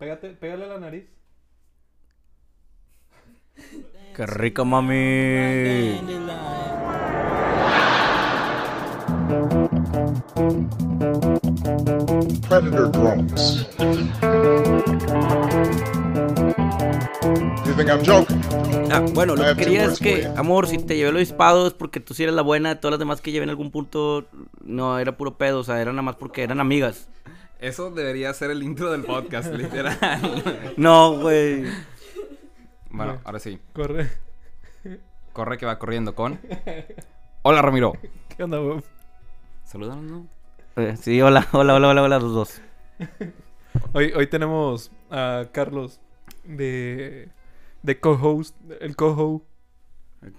Pégate, 0.00 0.28
pégale 0.30 0.64
a 0.64 0.68
la 0.68 0.78
nariz. 0.78 1.04
Qué 4.16 4.24
rico, 4.24 4.64
mami. 4.64 6.00
Predator 12.48 12.90
drones. 12.92 13.68
You 17.66 17.74
think 17.76 17.90
I'm 17.90 18.02
joking? 18.02 18.40
Ah, 18.90 19.04
bueno, 19.12 19.36
lo 19.36 19.44
que 19.44 19.56
quería 19.56 19.84
es 19.84 19.98
que, 20.00 20.26
amor, 20.34 20.66
si 20.66 20.78
te 20.78 20.96
llevé 20.96 21.12
lo 21.12 21.18
dispado 21.18 21.66
es 21.66 21.74
porque 21.74 22.00
tú 22.00 22.14
sí 22.14 22.22
eres 22.22 22.34
la 22.34 22.40
buena, 22.40 22.80
todas 22.80 22.92
las 22.92 22.98
demás 22.98 23.20
que 23.20 23.32
llevé 23.32 23.44
en 23.44 23.50
algún 23.50 23.70
punto 23.70 24.26
no 24.64 24.98
era 24.98 25.18
puro 25.18 25.36
pedo, 25.36 25.58
o 25.58 25.64
sea, 25.64 25.82
era 25.82 25.92
nada 25.92 26.00
más 26.00 26.16
porque 26.16 26.42
eran 26.42 26.58
amigas. 26.58 27.10
Eso 27.60 27.90
debería 27.90 28.32
ser 28.32 28.50
el 28.50 28.62
intro 28.62 28.90
del 28.90 29.02
podcast, 29.04 29.52
literal. 29.54 30.74
No, 30.76 31.18
güey. 31.20 31.64
bueno, 32.90 33.20
ahora 33.24 33.38
sí. 33.38 33.58
Corre. 33.74 34.10
Corre 35.32 35.58
que 35.58 35.66
va 35.66 35.78
corriendo 35.78 36.14
con. 36.14 36.40
Hola, 37.42 37.62
Ramiro. 37.62 37.92
¿Qué 38.36 38.42
onda, 38.44 38.58
Bob? 38.58 38.82
Salúdanos, 39.64 40.04
¿no? 40.04 40.26
Eh, 40.76 40.96
Sí, 40.96 41.20
hola, 41.20 41.46
hola, 41.52 41.74
hola, 41.74 41.88
hola, 41.90 42.02
hola, 42.02 42.18
los 42.18 42.32
dos. 42.34 42.62
Hoy, 43.92 44.12
hoy 44.16 44.26
tenemos 44.26 44.90
a 45.10 45.44
Carlos 45.52 46.00
de, 46.44 47.28
de 47.82 48.00
co-host, 48.00 48.56
el 48.80 48.96
co-host. 48.96 49.44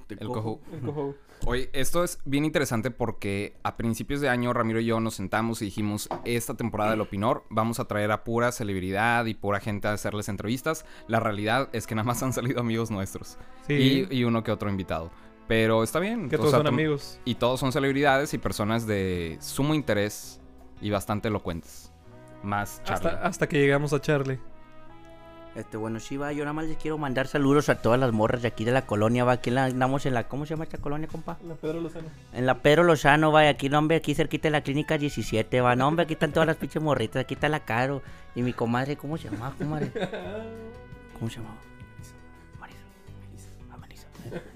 El 0.09 0.27
cojo. 0.27 0.59
El 0.73 0.81
co-host. 0.81 1.17
Oye, 1.45 1.69
esto 1.73 2.03
es 2.03 2.19
bien 2.23 2.45
interesante 2.45 2.91
porque 2.91 3.55
a 3.63 3.75
principios 3.75 4.21
de 4.21 4.29
año 4.29 4.53
Ramiro 4.53 4.79
y 4.79 4.85
yo 4.85 4.99
nos 4.99 5.15
sentamos 5.15 5.61
y 5.61 5.65
dijimos, 5.65 6.07
esta 6.23 6.53
temporada 6.55 6.91
del 6.91 7.01
Opinor 7.01 7.43
vamos 7.49 7.79
a 7.79 7.85
traer 7.85 8.11
a 8.11 8.23
pura 8.23 8.51
celebridad 8.51 9.25
y 9.25 9.33
pura 9.33 9.59
gente 9.59 9.87
a 9.87 9.93
hacerles 9.93 10.29
entrevistas. 10.29 10.85
La 11.07 11.19
realidad 11.19 11.69
es 11.73 11.87
que 11.87 11.95
nada 11.95 12.05
más 12.05 12.21
han 12.21 12.33
salido 12.33 12.61
amigos 12.61 12.91
nuestros 12.91 13.37
Sí, 13.67 14.07
y, 14.09 14.17
y 14.19 14.23
uno 14.23 14.43
que 14.43 14.51
otro 14.51 14.69
invitado. 14.69 15.11
Pero 15.47 15.83
está 15.83 15.99
bien. 15.99 16.29
que 16.29 16.35
o 16.35 16.39
todos 16.39 16.51
sea, 16.51 16.59
son 16.59 16.67
amigos. 16.67 17.19
Y 17.25 17.35
todos 17.35 17.59
son 17.59 17.71
celebridades 17.71 18.33
y 18.33 18.37
personas 18.37 18.87
de 18.87 19.37
sumo 19.41 19.73
interés 19.73 20.39
y 20.79 20.91
bastante 20.91 21.27
elocuentes. 21.27 21.91
Más 22.43 22.81
Charlie. 22.83 23.09
Hasta, 23.09 23.27
hasta 23.27 23.49
que 23.49 23.59
llegamos 23.59 23.93
a 23.93 23.99
Charlie. 23.99 24.39
Este, 25.53 25.75
bueno, 25.75 25.99
sí, 25.99 26.15
va, 26.15 26.31
yo 26.31 26.45
nada 26.45 26.53
más 26.53 26.67
les 26.67 26.77
quiero 26.77 26.97
mandar 26.97 27.27
saludos 27.27 27.67
a 27.67 27.81
todas 27.81 27.99
las 27.99 28.13
morras 28.13 28.41
de 28.41 28.47
aquí 28.47 28.63
de 28.63 28.71
la 28.71 28.85
colonia, 28.85 29.25
va, 29.25 29.33
aquí 29.33 29.49
la, 29.49 29.65
andamos 29.65 30.05
en 30.05 30.13
la, 30.13 30.29
¿cómo 30.29 30.45
se 30.45 30.53
llama 30.53 30.63
esta 30.63 30.77
colonia, 30.77 31.09
compa? 31.09 31.37
La 31.45 31.55
Pedro 31.55 31.81
Lozano. 31.81 32.07
En 32.31 32.45
la 32.45 32.59
Pedro 32.59 32.83
Lozano, 32.83 33.33
va, 33.33 33.49
aquí, 33.49 33.67
no, 33.67 33.79
hombre, 33.79 33.97
aquí 33.97 34.15
cerquita 34.15 34.47
de 34.47 34.51
la 34.51 34.61
clínica 34.61 34.97
17, 34.97 35.59
va, 35.59 35.75
no, 35.75 35.89
hombre, 35.89 36.03
aquí 36.03 36.13
están 36.13 36.31
todas 36.31 36.47
las 36.47 36.55
pinches 36.55 36.81
morritas, 36.81 37.21
aquí 37.21 37.33
está 37.33 37.49
la 37.49 37.65
Caro, 37.65 38.01
y 38.33 38.43
mi 38.43 38.53
comadre, 38.53 38.95
¿cómo 38.95 39.17
se 39.17 39.29
llama, 39.29 39.53
comadre? 39.57 39.91
¿Cómo 41.19 41.29
se 41.29 41.37
llama? 41.37 41.70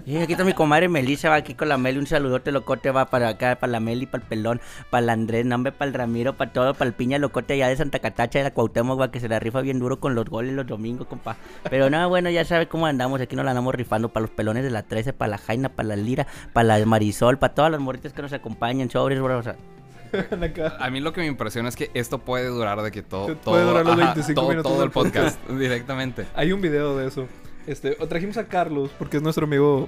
Y 0.06 0.18
aquí 0.18 0.34
está 0.34 0.44
mi 0.44 0.54
comadre 0.54 0.88
Melissa, 0.88 1.30
va 1.30 1.36
aquí 1.36 1.54
con 1.54 1.70
la 1.70 1.78
Meli, 1.78 1.98
un 1.98 2.08
saludote 2.08 2.52
locote, 2.52 2.92
va 2.92 3.06
para 3.06 3.30
acá, 3.30 3.56
para 3.56 3.72
la 3.72 3.80
Meli, 3.80 4.06
para 4.06 4.24
el 4.24 4.30
pelón, 4.30 4.62
para 4.90 5.04
el 5.04 5.10
Andrés, 5.10 5.46
nombre, 5.46 5.72
para 5.72 5.90
el 5.90 5.94
Ramiro, 5.94 6.38
para 6.38 6.54
todo, 6.54 6.74
para 6.74 6.88
el 6.88 6.94
piña 6.94 7.18
locote 7.18 7.54
allá 7.54 7.68
de 7.68 7.78
Santa 7.78 8.00
Catacha, 8.00 8.40
de 8.40 8.44
la 8.46 8.52
Cuauhtémoc, 8.52 9.00
va, 9.00 9.12
que 9.12 9.20
se 9.20 9.28
la 9.28 9.40
rifa 9.40 9.62
bien 9.62 9.80
duro 9.80 10.00
con 10.00 10.16
los 10.16 10.26
goles 10.26 10.54
los 10.54 10.68
domingos, 10.68 11.08
compa. 11.08 11.38
Pero 11.70 11.90
no, 11.90 12.08
bueno, 12.10 12.30
ya 12.30 12.46
sabe 12.46 12.68
cómo 12.68 12.86
andamos, 12.86 13.20
aquí 13.22 13.36
nos 13.36 13.46
la 13.46 13.52
andamos 13.52 13.74
rifando 13.76 14.10
para 14.10 14.26
los 14.26 14.32
pelones 14.32 14.64
de 14.64 14.70
la 14.70 14.84
13, 14.84 15.14
para 15.14 15.32
la 15.32 15.38
Jaina, 15.38 15.70
para 15.70 15.90
la 15.90 15.96
Lira, 15.96 16.28
para 16.54 16.78
la 16.78 16.86
Marisol, 16.86 17.38
para 17.38 17.54
todas 17.54 17.72
las 17.72 17.80
morritas 17.80 18.14
que 18.14 18.22
nos 18.22 18.34
acompañan, 18.34 18.90
sobres, 18.90 19.20
bro, 19.20 19.40
o 19.40 19.44
sea, 19.44 19.56
Acá. 20.42 20.78
A 20.80 20.90
mí 20.90 21.00
lo 21.00 21.14
que 21.14 21.22
me 21.22 21.28
impresiona 21.28 21.70
es 21.70 21.76
que 21.76 21.92
esto 21.94 22.20
puede 22.20 22.48
durar 22.48 22.82
de 22.82 22.92
que 22.92 23.02
todo... 23.02 23.26
Puede 23.26 23.38
todo 23.38 23.68
durar 23.68 23.86
los 23.86 23.98
25 23.98 24.34
todo, 24.40 24.50
minutos 24.50 24.72
todo 24.72 24.80
del 24.80 24.88
el 24.88 24.92
podcast, 24.92 25.50
directamente. 25.50 26.26
Hay 26.36 26.52
un 26.52 26.62
video 26.62 26.98
de 26.98 27.08
eso. 27.08 27.28
Este, 27.68 27.98
o 28.00 28.08
trajimos 28.08 28.38
a 28.38 28.48
Carlos 28.48 28.92
porque 28.98 29.18
es 29.18 29.24
nuestro 29.24 29.46
amigo 29.46 29.88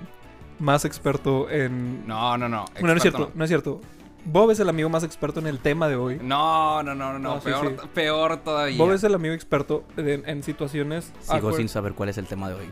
más 0.59 0.86
experto 0.86 1.50
en. 1.50 2.08
No, 2.08 2.38
no, 2.38 2.49
no. 2.49 2.65
Bueno, 2.73 2.89
no 2.89 2.93
es 2.93 3.02
cierto, 3.02 3.32
no 3.36 3.43
es 3.43 3.49
cierto. 3.49 3.82
Bob 4.26 4.52
es 4.52 4.60
el 4.60 4.67
amigo 4.67 4.89
más 4.89 5.04
experto 5.04 5.39
en 5.39 5.48
el 5.48 5.60
tema 5.60 5.88
de 5.88 5.95
hoy. 5.95 6.20
No, 6.21 6.83
no, 6.83 6.93
no, 6.93 7.14
no, 7.14 7.20
no. 7.20 7.36
No, 7.36 7.39
sí, 7.39 7.45
peor, 7.45 7.77
sí. 7.80 7.88
peor 7.93 8.38
todavía. 8.38 8.77
Bob 8.77 8.92
es 8.92 9.04
el 9.04 9.15
amigo 9.15 9.33
experto 9.33 9.86
en, 9.95 10.27
en 10.27 10.43
situaciones. 10.43 11.14
sigo 11.21 11.36
awkward. 11.36 11.55
sin 11.55 11.70
saber 11.70 11.93
cuál 11.93 12.10
es 12.10 12.17
el 12.17 12.26
tema 12.27 12.49
de 12.49 12.55
hoy. 12.55 12.70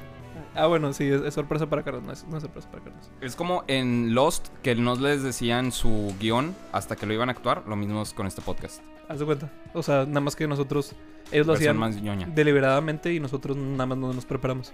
Ah, 0.55 0.67
bueno, 0.67 0.93
sí, 0.93 1.05
es, 1.07 1.21
es 1.21 1.33
sorpresa 1.33 1.67
para 1.69 1.83
Carlos. 1.83 2.03
No 2.03 2.11
es, 2.13 2.25
no 2.25 2.37
es 2.37 2.43
sorpresa 2.43 2.69
para 2.71 2.83
Carlos. 2.83 3.11
Es 3.21 3.35
como 3.35 3.63
en 3.67 4.13
Lost, 4.15 4.47
que 4.63 4.75
no 4.75 4.95
les 4.95 5.21
decían 5.23 5.71
su 5.71 6.13
guion 6.19 6.55
hasta 6.71 6.95
que 6.95 7.05
lo 7.05 7.13
iban 7.13 7.29
a 7.29 7.33
actuar. 7.33 7.63
Lo 7.67 7.75
mismo 7.75 8.01
es 8.01 8.13
con 8.13 8.25
este 8.27 8.41
podcast. 8.41 8.81
Haz 9.09 9.19
de 9.19 9.25
cuenta. 9.25 9.51
O 9.73 9.83
sea, 9.83 10.05
nada 10.05 10.21
más 10.21 10.35
que 10.35 10.47
nosotros. 10.47 10.93
Ellos 11.31 11.47
lo 11.47 11.53
Versión 11.53 11.75
hacían 11.75 11.77
más 11.77 12.01
ñoña. 12.01 12.27
deliberadamente 12.33 13.13
y 13.13 13.19
nosotros 13.19 13.57
nada 13.57 13.85
más 13.87 13.97
no 13.97 14.13
nos 14.13 14.25
preparamos. 14.25 14.73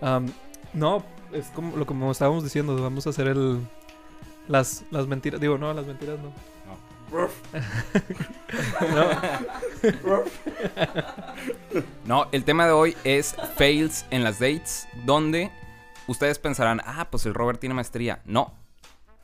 Am, 0.00 0.26
no, 0.72 1.04
es 1.32 1.46
como 1.48 1.76
lo 1.76 1.86
como 1.86 2.10
estábamos 2.10 2.44
diciendo. 2.44 2.80
Vamos 2.80 3.06
a 3.06 3.10
hacer 3.10 3.28
el. 3.28 3.60
Las, 4.46 4.84
las 4.90 5.06
mentiras. 5.06 5.40
Digo, 5.40 5.58
no, 5.58 5.72
las 5.74 5.86
mentiras 5.86 6.18
no. 6.20 6.32
No. 8.92 10.24
No, 12.04 12.26
el 12.32 12.44
tema 12.44 12.66
de 12.66 12.72
hoy 12.72 12.96
es 13.04 13.36
fails 13.56 14.06
en 14.10 14.24
las 14.24 14.38
dates, 14.38 14.88
donde 15.04 15.50
ustedes 16.06 16.38
pensarán, 16.38 16.80
ah, 16.84 17.08
pues 17.10 17.26
el 17.26 17.34
Robert 17.34 17.60
tiene 17.60 17.74
maestría. 17.74 18.20
No. 18.24 18.54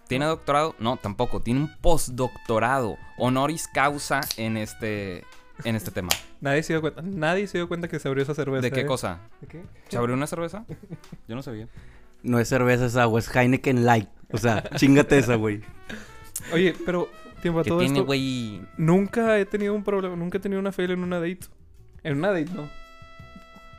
¿Tiene 0.08 0.26
doctorado? 0.26 0.74
No, 0.78 0.96
tampoco. 0.98 1.40
Tiene 1.40 1.60
un 1.60 1.74
postdoctorado, 1.80 2.98
honoris 3.16 3.68
causa 3.68 4.20
en 4.36 4.56
este, 4.56 5.24
en 5.64 5.76
este 5.76 5.90
tema. 5.90 6.10
Nadie 6.40 6.62
se 6.62 6.74
dio 6.74 6.82
cuenta. 6.82 7.00
Nadie 7.02 7.46
se 7.46 7.58
dio 7.58 7.68
cuenta 7.68 7.88
que 7.88 7.98
se 7.98 8.08
abrió 8.08 8.22
esa 8.22 8.34
cerveza. 8.34 8.62
¿De 8.62 8.70
qué 8.70 8.80
¿eh? 8.80 8.86
cosa? 8.86 9.20
¿De 9.40 9.46
qué? 9.46 9.64
¿Se 9.88 9.96
abrió 9.96 10.14
una 10.14 10.26
cerveza? 10.26 10.66
Yo 11.26 11.34
no 11.34 11.42
sabía. 11.42 11.68
No 12.22 12.38
es 12.38 12.48
cerveza, 12.48 12.86
es 12.86 12.96
agua, 12.96 13.18
es 13.18 13.34
Heineken 13.34 13.84
Light. 13.84 14.08
O 14.30 14.38
sea, 14.38 14.62
chingate 14.76 15.18
esa, 15.18 15.36
güey. 15.36 15.62
Oye, 16.52 16.74
pero 16.84 17.08
tiempo 17.42 17.60
a 17.60 17.62
¿Qué 17.62 17.68
todo 17.70 17.78
tiene, 17.80 17.94
esto. 17.98 18.06
güey? 18.06 18.60
Nunca 18.76 19.38
he 19.38 19.44
tenido 19.46 19.74
un 19.74 19.84
problema. 19.84 20.16
Nunca 20.16 20.38
he 20.38 20.40
tenido 20.40 20.60
una 20.60 20.72
fail 20.72 20.90
en 20.92 21.02
una 21.02 21.16
date. 21.18 21.40
En 22.02 22.18
una 22.18 22.28
date, 22.28 22.50
no. 22.54 22.68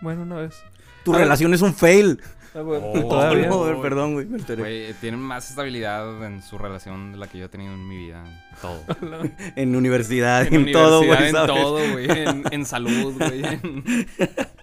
Bueno, 0.01 0.23
una 0.23 0.35
vez. 0.37 0.55
Tu 1.03 1.13
A 1.13 1.17
ver. 1.17 1.25
relación 1.25 1.53
es 1.53 1.61
un 1.61 1.73
fail. 1.73 2.21
Ah, 2.55 2.61
bueno, 2.61 2.85
Oh, 2.87 2.99
todavía. 3.09 3.47
No, 3.47 3.81
perdón, 3.81 4.13
güey. 4.13 4.25
me. 4.25 4.39
Güey, 4.39 4.93
tienen 4.95 5.19
más 5.19 5.49
estabilidad 5.49 6.23
en 6.25 6.41
su 6.41 6.57
relación 6.57 7.11
de 7.11 7.17
la 7.17 7.27
que 7.27 7.37
yo 7.37 7.45
he 7.45 7.49
tenido 7.49 7.73
en 7.73 7.87
mi 7.87 7.97
vida. 7.97 8.23
en 8.25 8.59
Todo. 8.61 8.81
En 9.55 9.75
universidad, 9.75 10.47
en, 10.47 10.53
En 10.53 10.71
todo, 10.71 10.99
güey. 10.99 11.09
universidad, 11.09 11.41
en 11.43 11.47
¿sabes? 11.47 11.61
todo, 11.63 11.91
güey. 11.91 12.05
En, 12.09 12.43
en 12.51 12.65
salud, 12.65 13.13
güey. 13.17 13.43
en- 13.45 14.07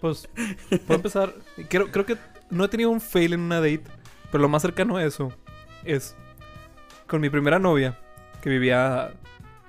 Pues, 0.00 0.28
puedo 0.86 0.96
empezar. 0.96 1.34
Creo, 1.68 1.90
creo 1.92 2.06
que 2.06 2.16
no 2.50 2.64
he 2.64 2.68
tenido 2.68 2.90
un 2.90 3.00
fail 3.00 3.34
en 3.34 3.40
una 3.40 3.56
date. 3.56 3.82
Pero 4.30 4.40
lo 4.42 4.48
más 4.48 4.62
cercano 4.62 4.96
a 4.96 5.04
eso 5.04 5.30
es 5.84 6.16
con 7.12 7.20
mi 7.20 7.28
primera 7.28 7.58
novia, 7.58 7.98
que 8.40 8.48
vivía 8.48 9.02
a 9.02 9.10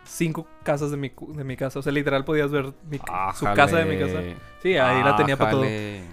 cinco 0.06 0.48
casas 0.64 0.92
de 0.92 0.98
mi, 0.98 1.10
cu- 1.10 1.34
de 1.34 1.44
mi 1.44 1.58
casa. 1.58 1.78
O 1.78 1.82
sea, 1.82 1.92
literal 1.92 2.24
podías 2.24 2.50
ver 2.52 2.72
mi 2.90 2.98
su 3.36 3.44
casa 3.44 3.80
de 3.80 3.84
mi 3.86 4.00
casa. 4.00 4.22
Sí, 4.62 4.78
ahí 4.78 5.04
la 5.04 5.18
tenía 5.18 5.36
para 5.36 5.52
todo. 5.52 5.66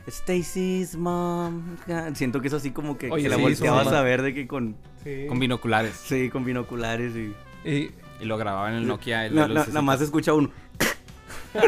Stacy's 0.09 0.97
mom. 0.97 1.77
Siento 2.15 2.41
que 2.41 2.49
es 2.49 2.55
así 2.55 2.73
como 2.73 2.99
que, 2.99 3.13
Oye, 3.13 3.23
que 3.23 3.29
la 3.29 3.37
sí, 3.37 3.43
volteabas 3.43 3.87
a 3.93 4.03
ver 4.03 4.23
de 4.23 4.35
que 4.35 4.49
con... 4.49 4.75
Sí. 5.05 5.27
Con 5.29 5.39
binoculares. 5.39 5.95
Sí, 5.95 6.31
con 6.31 6.45
binoculares 6.45 7.15
y... 7.15 7.33
Y 7.65 7.93
Y 8.21 8.25
lo 8.25 8.37
grababan 8.39 8.73
en 8.73 8.79
el 8.81 8.89
Nokia. 8.89 9.27
el 9.27 9.35
No, 9.37 9.43
de 9.43 9.49
no, 9.49 9.55
los 9.55 9.69
nada 9.69 9.83
más 9.83 9.99
se 10.01 10.07
escucha 10.07 10.35
uno. 10.35 10.51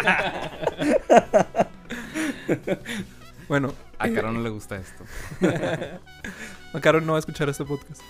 bueno, 3.48 3.72
A 3.98 4.08
Caro 4.10 4.32
no 4.32 4.40
le 4.40 4.48
gusta 4.50 4.76
esto. 4.76 5.04
a 6.74 6.80
Caro 6.80 7.00
no 7.00 7.12
va 7.12 7.18
a 7.18 7.20
escuchar 7.20 7.48
este 7.48 7.64
podcast. 7.64 8.00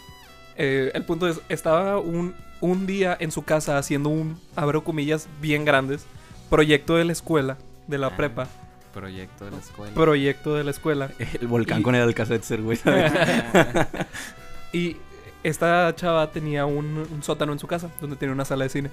Eh, 0.64 0.92
el 0.94 1.02
punto 1.04 1.26
es, 1.26 1.40
estaba 1.48 1.98
un, 1.98 2.34
un 2.60 2.86
día 2.86 3.16
en 3.18 3.32
su 3.32 3.42
casa 3.42 3.78
haciendo 3.78 4.10
un, 4.10 4.40
abro 4.54 4.84
comillas, 4.84 5.26
bien 5.40 5.64
grandes, 5.64 6.06
proyecto 6.48 6.94
de 6.94 7.04
la 7.04 7.10
escuela, 7.12 7.56
de 7.88 7.98
la 7.98 8.06
Ah. 8.06 8.16
prepa, 8.16 8.46
Proyecto 8.94 9.46
de 9.46 9.50
la 9.50 9.56
escuela. 9.56 9.94
proyecto 9.94 10.54
de 10.54 10.62
la 10.64 10.70
escuela. 10.70 11.10
El 11.40 11.48
volcán 11.48 11.80
Y- 11.80 11.82
con 11.82 11.94
el 11.96 12.02
Alcacetzer, 12.02 12.62
güey. 12.62 12.78
Y 14.72 14.96
esta 15.42 15.92
chava 15.96 16.30
tenía 16.30 16.64
un, 16.66 17.06
un 17.10 17.22
sótano 17.22 17.52
en 17.52 17.58
su 17.58 17.66
casa, 17.66 17.90
donde 18.00 18.16
tenía 18.16 18.32
una 18.32 18.44
sala 18.44 18.64
de 18.64 18.70
cine. 18.70 18.90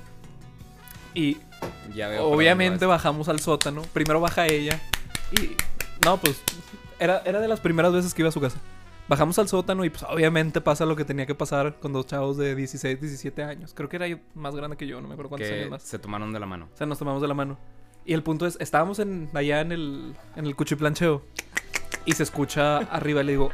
Y 1.14 1.38
Ya 1.94 2.08
veo 2.08 2.26
obviamente 2.28 2.86
bajamos 2.86 3.30
al 3.30 3.40
sótano. 3.40 3.82
Primero 3.94 4.20
baja 4.20 4.48
ella. 4.48 4.80
Y 5.40 5.52
no, 6.06 6.18
pues 6.18 6.42
era, 7.00 7.22
era 7.26 7.40
de 7.40 7.48
las 7.48 7.60
primeras 7.60 7.94
veces 7.94 8.14
que 8.14 8.22
iba 8.24 8.30
a 8.30 8.32
su 8.32 8.42
casa. 8.42 8.58
Bajamos 9.10 9.40
al 9.40 9.48
sótano 9.48 9.84
y 9.84 9.90
pues 9.90 10.04
obviamente 10.04 10.62
pasa 10.62 10.86
lo 10.86 10.96
que 10.96 11.04
tenía 11.04 11.26
que 11.26 11.34
pasar 11.34 11.80
con 11.80 11.92
dos 11.92 12.06
chavos 12.06 12.38
de 12.38 12.54
16, 12.54 13.02
17 13.02 13.42
años. 13.42 13.74
Creo 13.74 13.90
que 13.90 13.96
era 13.96 14.06
más 14.36 14.56
grande 14.56 14.78
que 14.78 14.86
yo, 14.86 15.02
no 15.02 15.08
me 15.08 15.16
acuerdo 15.16 15.30
cuántos 15.30 15.50
años 15.50 15.64
Que 15.64 15.70
más. 15.72 15.82
se 15.82 15.98
tomaron 15.98 16.32
de 16.32 16.40
la 16.40 16.46
mano. 16.46 16.70
O 16.72 16.78
sea, 16.78 16.86
nos 16.86 17.00
tomamos 17.00 17.20
de 17.20 17.28
la 17.28 17.34
mano. 17.34 17.58
Y 18.06 18.14
el 18.14 18.22
punto 18.22 18.46
es, 18.46 18.56
estábamos 18.62 19.00
en, 19.00 19.28
allá 19.34 19.62
en 19.62 19.72
el, 19.72 20.16
en 20.36 20.46
el 20.46 20.56
cuchiplancheo. 20.56 21.24
Y 22.06 22.12
se 22.12 22.22
escucha 22.22 22.78
arriba 22.78 23.22
y 23.22 23.26
le 23.26 23.32
digo, 23.32 23.50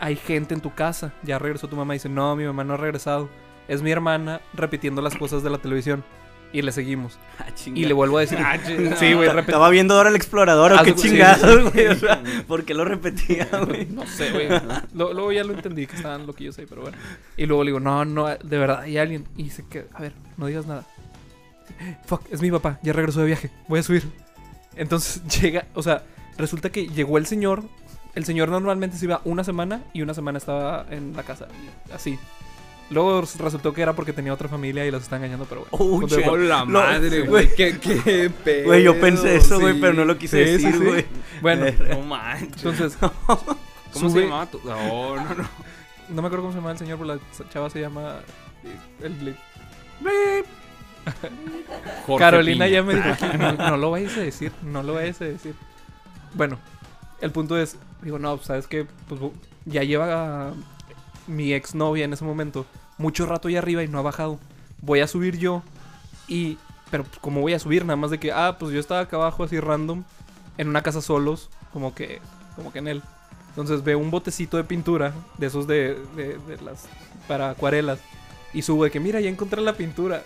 hay 0.00 0.16
gente 0.16 0.52
en 0.52 0.60
tu 0.60 0.74
casa. 0.74 1.14
Ya 1.22 1.38
regresó 1.38 1.66
tu 1.66 1.76
mamá 1.76 1.94
y 1.94 1.96
dice, 1.96 2.10
no, 2.10 2.36
mi 2.36 2.44
mamá 2.44 2.62
no 2.64 2.74
ha 2.74 2.76
regresado. 2.76 3.30
Es 3.68 3.80
mi 3.80 3.90
hermana 3.90 4.42
repitiendo 4.52 5.00
las 5.00 5.16
cosas 5.16 5.42
de 5.42 5.48
la 5.48 5.56
televisión. 5.58 6.04
Y 6.52 6.62
le 6.62 6.72
seguimos. 6.72 7.18
Ah, 7.38 7.46
Y 7.66 7.84
le 7.84 7.92
vuelvo 7.92 8.18
a 8.18 8.22
decir. 8.22 8.38
sí, 8.98 9.12
güey, 9.12 9.28
repetí. 9.28 9.50
Estaba 9.50 9.68
viendo 9.70 9.94
ahora 9.94 10.10
el 10.10 10.16
explorador 10.16 10.72
o 10.72 10.78
Ah, 10.78 10.84
qué 10.84 10.94
sí, 10.96 11.10
chingados, 11.10 11.70
güey. 11.72 11.86
O 11.86 11.94
sea, 11.94 12.22
¿por 12.48 12.64
qué 12.64 12.74
lo 12.74 12.84
repetía, 12.84 13.48
güey? 13.66 13.86
No 13.86 14.06
sé, 14.06 14.30
güey. 14.32 14.48
Luego 14.94 15.30
ya 15.32 15.44
lo 15.44 15.52
entendí 15.52 15.86
que 15.86 15.96
estaban 15.96 16.26
lo 16.26 16.34
que 16.34 16.44
yo 16.44 16.52
sé, 16.52 16.66
pero 16.66 16.82
bueno. 16.82 16.96
Y 17.36 17.46
luego 17.46 17.62
le 17.62 17.68
digo, 17.68 17.80
no, 17.80 18.04
no, 18.04 18.26
de 18.26 18.58
verdad, 18.58 18.80
hay 18.80 18.98
alguien. 18.98 19.26
Y 19.36 19.44
dice 19.44 19.64
que, 19.70 19.86
a 19.94 20.00
ver, 20.02 20.12
no 20.36 20.46
digas 20.46 20.66
nada. 20.66 20.84
Fuck, 22.06 22.22
es 22.32 22.42
mi 22.42 22.50
papá, 22.50 22.78
ya 22.82 22.92
regresó 22.92 23.20
de 23.20 23.26
viaje, 23.26 23.50
voy 23.68 23.78
a 23.78 23.82
subir. 23.82 24.02
Entonces 24.76 25.22
llega, 25.40 25.66
o 25.74 25.82
sea, 25.82 26.02
resulta 26.36 26.70
que 26.70 26.88
llegó 26.88 27.16
el 27.16 27.26
señor. 27.26 27.62
El 28.16 28.24
señor 28.24 28.48
normalmente 28.48 28.96
se 28.96 29.04
iba 29.04 29.20
una 29.24 29.44
semana 29.44 29.82
y 29.92 30.02
una 30.02 30.14
semana 30.14 30.38
estaba 30.38 30.84
en 30.90 31.14
la 31.14 31.22
casa. 31.22 31.46
Así. 31.94 32.18
Luego 32.90 33.20
resultó 33.38 33.72
que 33.72 33.82
era 33.82 33.94
porque 33.94 34.12
tenía 34.12 34.34
otra 34.34 34.48
familia 34.48 34.84
y 34.84 34.90
los 34.90 35.02
está 35.04 35.16
engañando, 35.16 35.44
pero 35.48 35.64
bueno. 35.70 36.02
Oh, 36.28 36.36
Lo- 36.36 36.66
madre, 36.66 37.20
güey. 37.22 37.54
Qué, 37.54 37.78
qué 37.78 38.30
pedo. 38.44 38.66
Güey, 38.66 38.82
yo 38.82 39.00
pensé 39.00 39.36
eso, 39.36 39.60
güey, 39.60 39.74
sí. 39.74 39.78
pero 39.80 39.92
no 39.94 40.04
lo 40.04 40.18
quise 40.18 40.44
Sí, 40.44 40.50
decir, 40.64 40.72
sí. 40.78 40.84
güey. 40.84 41.06
Bueno, 41.40 41.66
No 41.90 42.00
manches. 42.02 42.56
entonces, 42.64 42.96
¿Cómo 43.26 43.38
sube- 43.92 44.10
se 44.12 44.20
llamaba 44.22 44.46
tu.? 44.46 44.60
No, 44.64 45.16
no, 45.16 45.34
no. 45.34 45.48
no 46.08 46.22
me 46.22 46.26
acuerdo 46.26 46.38
cómo 46.42 46.50
se 46.52 46.58
llama 46.58 46.72
el 46.72 46.78
señor, 46.78 46.98
pero 46.98 47.14
la 47.14 47.20
chava 47.50 47.70
se 47.70 47.80
llama. 47.80 48.16
El 49.02 49.12
Blip. 49.14 49.36
Jorge 52.06 52.18
Carolina 52.24 52.66
Piña. 52.66 52.74
ya 52.76 52.82
me 52.82 52.94
dijo 52.94 53.08
no, 53.38 53.52
no 53.52 53.76
lo 53.76 53.90
vayas 53.90 54.16
a 54.16 54.20
decir, 54.20 54.52
no 54.62 54.82
lo 54.82 54.94
vayas 54.94 55.20
a 55.20 55.24
decir. 55.26 55.54
Bueno, 56.34 56.58
el 57.20 57.30
punto 57.30 57.58
es, 57.58 57.76
digo, 58.02 58.18
no, 58.18 58.38
¿sabes 58.38 58.66
qué? 58.66 58.86
Pues 59.08 59.20
ya 59.64 59.82
lleva 59.82 60.52
mi 61.30 61.52
exnovia 61.52 62.04
en 62.04 62.12
ese 62.12 62.24
momento 62.24 62.66
mucho 62.98 63.26
rato 63.26 63.48
ahí 63.48 63.56
arriba 63.56 63.82
y 63.82 63.88
no 63.88 63.98
ha 63.98 64.02
bajado. 64.02 64.38
Voy 64.82 65.00
a 65.00 65.06
subir 65.06 65.38
yo 65.38 65.62
y, 66.28 66.58
pero 66.90 67.04
pues, 67.04 67.18
como 67.18 67.40
voy 67.40 67.54
a 67.54 67.58
subir, 67.58 67.84
nada 67.84 67.96
más 67.96 68.10
de 68.10 68.18
que, 68.18 68.32
ah, 68.32 68.56
pues 68.58 68.72
yo 68.72 68.80
estaba 68.80 69.00
acá 69.00 69.16
abajo 69.16 69.44
así 69.44 69.58
random, 69.58 70.04
en 70.58 70.68
una 70.68 70.82
casa 70.82 71.00
solos, 71.00 71.50
como 71.72 71.94
que, 71.94 72.20
como 72.56 72.72
que 72.72 72.78
en 72.80 72.88
él. 72.88 73.02
Entonces 73.48 73.82
veo 73.82 73.98
un 73.98 74.10
botecito 74.10 74.56
de 74.56 74.64
pintura, 74.64 75.12
de 75.38 75.46
esos 75.46 75.66
de, 75.66 75.96
de, 76.14 76.38
de 76.38 76.60
las, 76.62 76.86
para 77.26 77.50
acuarelas, 77.50 77.98
y 78.52 78.62
subo 78.62 78.84
de 78.84 78.90
que, 78.90 79.00
mira, 79.00 79.20
ya 79.20 79.28
encontré 79.28 79.60
la 79.60 79.74
pintura. 79.74 80.22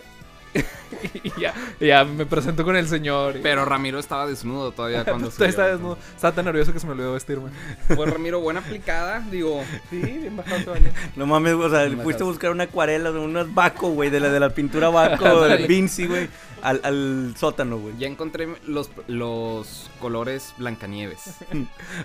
y 1.23 1.39
ya, 1.39 1.53
ya 1.79 2.03
me 2.05 2.25
presento 2.25 2.63
con 2.63 2.75
el 2.75 2.87
señor. 2.87 3.37
y- 3.37 3.41
Pero 3.41 3.65
Ramiro 3.65 3.99
estaba 3.99 4.25
desnudo 4.27 4.71
todavía 4.71 5.03
cuando 5.05 5.29
Todavía 5.29 5.49
estaba 5.49 5.67
desnudo. 5.69 5.97
Estaba 6.15 6.33
tan 6.35 6.45
nervioso 6.45 6.73
que 6.73 6.79
se 6.79 6.85
me 6.87 6.93
olvidó 6.93 7.13
vestirme. 7.13 7.49
Pues 7.95 8.09
Ramiro, 8.11 8.39
buena 8.39 8.61
aplicada. 8.61 9.19
Digo, 9.31 9.63
Sí, 9.89 9.97
bien 9.99 10.35
bajado 10.37 10.73
se. 10.73 10.91
No 11.15 11.25
mames, 11.25 11.53
o 11.53 11.69
sea, 11.69 11.85
a 12.23 12.23
hagas. 12.23 12.31
buscar 12.33 12.51
una 12.51 12.65
acuarela 12.65 13.11
de 13.11 13.19
unas 13.19 13.53
Baco, 13.53 13.89
güey, 13.89 14.09
de 14.09 14.19
la 14.19 14.29
de 14.29 14.39
la 14.39 14.49
pintura 14.49 14.89
Baco, 14.89 15.25
Ándale. 15.25 15.57
de 15.57 15.67
Vinci, 15.67 16.07
güey, 16.07 16.29
al, 16.61 16.81
al 16.83 17.33
sótano, 17.37 17.77
güey. 17.77 17.97
ya 17.97 18.07
encontré 18.07 18.47
los, 18.65 18.89
los 19.07 19.89
colores 19.99 20.53
Blancanieves. 20.57 21.21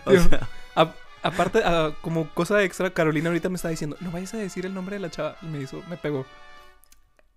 O 0.05 0.11
Digo, 0.11 0.25
sea, 0.29 0.49
A- 0.75 0.95
aparte, 1.23 1.61
ah, 1.65 1.93
como 2.01 2.29
cosa 2.31 2.63
extra, 2.63 2.91
Carolina 2.91 3.29
ahorita 3.29 3.49
me 3.49 3.57
está 3.57 3.69
diciendo, 3.69 3.97
no 4.01 4.11
vayas 4.11 4.35
a 4.35 4.39
decir 4.39 4.67
el 4.67 4.75
nombre 4.75 4.97
de 4.97 5.01
la 5.01 5.11
chava. 5.11 5.37
Y 5.43 5.47
me 5.47 5.61
hizo, 5.61 5.83
me 5.89 5.97
pegó. 5.97 6.27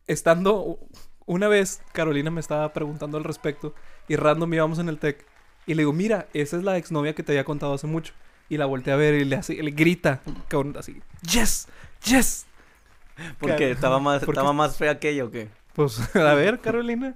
Estando 0.08 0.80
una 1.26 1.48
vez, 1.48 1.82
Carolina 1.94 2.32
me 2.32 2.42
estaba 2.42 2.74
preguntando 2.74 3.18
al 3.18 3.24
respecto 3.24 3.74
y 4.08 4.16
random 4.16 4.54
íbamos 4.54 4.80
en 4.80 4.90
el 4.90 5.00
tech. 5.00 5.26
Y 5.66 5.76
le 5.76 5.84
digo, 5.84 5.94
mira, 5.94 6.28
esa 6.34 6.58
es 6.58 6.64
la 6.64 6.78
exnovia 6.78 7.16
que 7.16 7.24
te 7.24 7.32
había 7.32 7.46
contado 7.46 7.74
hace 7.74 7.88
mucho. 7.88 8.14
Y 8.50 8.58
la 8.58 8.66
volteé 8.66 8.94
a 8.94 8.98
ver 8.98 9.16
y 9.16 9.24
le, 9.24 9.38
hace, 9.38 9.62
le 9.62 9.72
grita, 9.72 10.22
con, 10.52 10.76
así, 10.78 11.02
yes, 11.22 11.68
yes. 12.04 12.46
porque 13.40 13.72
estaba 13.72 14.00
más, 14.00 14.20
¿Por 14.20 14.34
qué? 14.34 14.40
estaba 14.40 14.54
más 14.54 14.78
fea 14.78 15.00
que 15.00 15.10
ella, 15.10 15.24
¿o 15.24 15.32
qué? 15.32 15.50
Pues, 15.74 16.16
a 16.16 16.34
ver, 16.34 16.60
Carolina. 16.60 17.16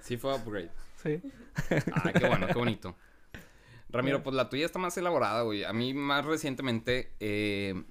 Sí, 0.00 0.16
fue 0.16 0.34
upgrade. 0.34 0.70
Sí. 1.02 1.20
Ah, 1.92 2.12
qué 2.12 2.26
bueno, 2.26 2.46
qué 2.46 2.54
bonito. 2.54 2.96
Ramiro, 3.90 4.22
pues 4.22 4.34
la 4.34 4.48
tuya 4.48 4.66
está 4.66 4.78
más 4.78 4.96
elaborada, 4.96 5.42
güey. 5.42 5.64
A 5.64 5.72
mí 5.72 5.94
más 5.94 6.24
recientemente, 6.24 7.12
eh, 7.20 7.84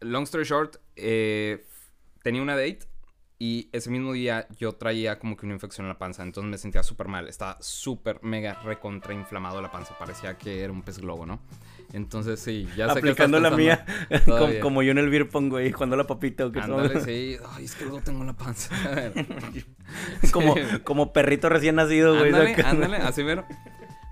long 0.00 0.24
story 0.24 0.44
short, 0.44 0.76
eh, 0.96 1.66
tenía 2.22 2.42
una 2.42 2.54
date 2.54 2.80
y 3.40 3.68
ese 3.72 3.90
mismo 3.90 4.12
día 4.12 4.48
yo 4.58 4.72
traía 4.72 5.18
como 5.20 5.36
que 5.36 5.46
una 5.46 5.54
infección 5.54 5.86
en 5.86 5.90
la 5.90 5.98
panza, 5.98 6.24
entonces 6.24 6.50
me 6.50 6.58
sentía 6.58 6.82
súper 6.82 7.06
mal. 7.06 7.28
Estaba 7.28 7.56
súper, 7.60 8.20
mega 8.22 8.54
recontra 8.64 9.14
inflamado 9.14 9.62
la 9.62 9.70
panza, 9.70 9.96
parecía 9.96 10.36
que 10.36 10.62
era 10.62 10.72
un 10.72 10.82
pez 10.82 10.98
globo, 10.98 11.24
¿no? 11.24 11.40
Entonces 11.92 12.40
sí, 12.40 12.68
ya 12.76 12.88
sé 12.88 12.94
que 12.94 12.98
Aplicando 12.98 13.38
la 13.38 13.50
mía, 13.50 13.86
como, 14.26 14.48
como 14.60 14.82
yo 14.82 14.90
en 14.90 14.98
el 14.98 15.08
beer 15.08 15.28
pong, 15.28 15.50
güey, 15.50 15.70
jugando 15.70 15.96
la 15.96 16.06
papita, 16.06 16.46
¿o 16.46 16.52
qué? 16.52 16.60
Ándale, 16.60 17.00
sí. 17.00 17.36
Ay, 17.50 17.64
es 17.64 17.74
que 17.76 17.84
luego 17.84 18.00
tengo 18.00 18.24
la 18.24 18.32
panza. 18.32 18.74
como, 20.32 20.54
Sí. 20.54 20.62
como 20.82 21.12
perrito 21.12 21.48
recién 21.48 21.76
nacido, 21.76 22.18
güey. 22.18 22.32
Ándale, 22.32 22.54
ándale, 22.62 22.96
así 22.96 23.22
mero. 23.22 23.44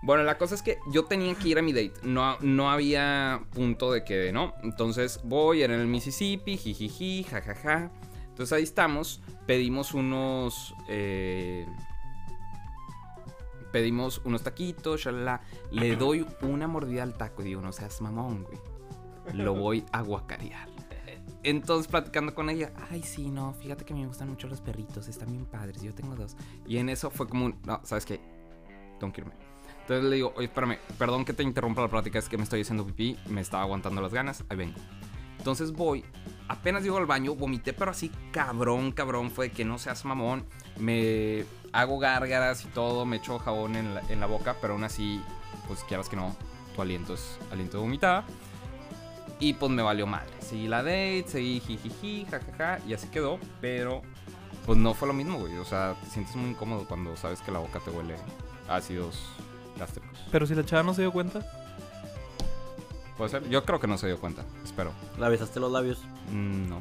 Bueno, 0.02 0.22
la 0.22 0.38
cosa 0.38 0.54
es 0.54 0.62
que 0.62 0.78
yo 0.92 1.04
tenía 1.06 1.34
que 1.34 1.48
ir 1.48 1.58
a 1.58 1.62
mi 1.62 1.72
date. 1.72 1.94
No, 2.04 2.38
no 2.40 2.70
había 2.70 3.40
punto 3.52 3.90
de 3.90 4.04
que 4.04 4.30
no. 4.32 4.54
Entonces 4.62 5.20
voy, 5.24 5.62
era 5.62 5.74
en 5.74 5.80
el 5.80 5.88
Mississippi, 5.88 6.56
jijiji, 6.56 7.24
jajaja. 7.24 7.90
Entonces 8.36 8.52
ahí 8.52 8.64
estamos. 8.64 9.22
Pedimos 9.46 9.94
unos. 9.94 10.74
eh, 10.88 11.66
pedimos 13.72 14.20
unos 14.24 14.42
taquitos, 14.42 15.00
shalala. 15.00 15.40
Le 15.70 15.96
doy 15.96 16.26
una 16.42 16.68
mordida 16.68 17.02
al 17.02 17.14
taco 17.14 17.40
y 17.40 17.46
digo, 17.46 17.62
no 17.62 17.72
seas 17.72 18.02
mamón, 18.02 18.44
güey. 18.44 18.58
Lo 19.32 19.54
voy 19.54 19.86
a 19.90 20.02
guacarear. 20.02 20.68
Entonces 21.42 21.88
platicando 21.88 22.34
con 22.34 22.50
ella, 22.50 22.72
ay, 22.90 23.02
sí, 23.02 23.30
no, 23.30 23.54
fíjate 23.54 23.84
que 23.84 23.94
me 23.94 24.06
gustan 24.06 24.28
mucho 24.28 24.48
los 24.48 24.60
perritos, 24.60 25.08
están 25.08 25.30
bien 25.30 25.46
padres, 25.46 25.80
yo 25.80 25.94
tengo 25.94 26.14
dos. 26.14 26.36
Y 26.66 26.76
en 26.78 26.88
eso 26.88 27.08
fue 27.08 27.28
como 27.28 27.46
un, 27.46 27.56
no, 27.64 27.80
¿sabes 27.84 28.04
qué? 28.04 28.20
Tengo 28.98 29.12
que 29.12 29.20
irme. 29.22 29.32
Entonces 29.82 30.10
le 30.10 30.16
digo, 30.16 30.32
oye, 30.36 30.46
espérame, 30.46 30.78
perdón 30.98 31.24
que 31.24 31.32
te 31.32 31.44
interrumpa 31.44 31.82
la 31.82 31.88
plática, 31.88 32.18
es 32.18 32.28
que 32.28 32.36
me 32.36 32.42
estoy 32.42 32.62
haciendo 32.62 32.84
pipí, 32.84 33.16
me 33.28 33.40
estaba 33.40 33.62
aguantando 33.62 34.02
las 34.02 34.12
ganas, 34.12 34.44
ahí 34.48 34.56
vengo. 34.56 34.76
Entonces 35.38 35.70
voy, 35.70 36.04
apenas 36.48 36.82
llego 36.82 36.98
al 36.98 37.06
baño, 37.06 37.34
vomité, 37.34 37.72
pero 37.72 37.90
así 37.90 38.10
cabrón, 38.30 38.92
cabrón, 38.92 39.30
fue 39.30 39.50
que 39.50 39.64
no 39.64 39.78
seas 39.78 40.04
mamón. 40.04 40.44
Me 40.78 41.44
hago 41.72 41.98
gárgaras 41.98 42.64
y 42.64 42.68
todo, 42.68 43.04
me 43.04 43.16
echo 43.16 43.38
jabón 43.38 43.76
en 43.76 43.94
la, 43.94 44.02
en 44.08 44.20
la 44.20 44.26
boca, 44.26 44.56
pero 44.60 44.74
aún 44.74 44.84
así, 44.84 45.20
pues 45.66 45.84
quieras 45.84 46.08
que 46.08 46.16
no, 46.16 46.34
tu 46.74 46.82
aliento 46.82 47.14
es 47.14 47.38
aliento 47.50 47.78
de 47.78 47.82
vomitada. 47.82 48.24
Y 49.38 49.52
pues 49.52 49.70
me 49.70 49.82
valió 49.82 50.06
madre. 50.06 50.32
Seguí 50.40 50.66
la 50.66 50.82
date, 50.82 51.24
seguí 51.26 51.60
jijiji, 51.60 52.26
jajaja, 52.30 52.78
y 52.86 52.94
así 52.94 53.08
quedó, 53.08 53.38
pero 53.60 54.02
pues 54.64 54.78
no 54.78 54.94
fue 54.94 55.08
lo 55.08 55.14
mismo, 55.14 55.38
güey. 55.38 55.56
O 55.58 55.64
sea, 55.64 55.94
te 56.02 56.10
sientes 56.10 56.34
muy 56.36 56.50
incómodo 56.50 56.86
cuando 56.86 57.16
sabes 57.16 57.40
que 57.40 57.52
la 57.52 57.58
boca 57.58 57.80
te 57.80 57.90
huele 57.90 58.16
ácidos 58.68 59.22
gástricos. 59.78 60.18
Pero 60.32 60.46
si 60.46 60.54
la 60.54 60.64
chava 60.64 60.82
no 60.82 60.94
se 60.94 61.02
dio 61.02 61.12
cuenta. 61.12 61.40
¿Puede 63.16 63.30
ser? 63.30 63.48
Yo 63.48 63.64
creo 63.64 63.80
que 63.80 63.86
no 63.86 63.96
se 63.98 64.06
dio 64.06 64.18
cuenta, 64.18 64.44
espero. 64.64 64.92
¿La 65.18 65.28
besaste 65.28 65.58
los 65.60 65.72
labios? 65.72 65.98
Mm, 66.32 66.68
no, 66.68 66.76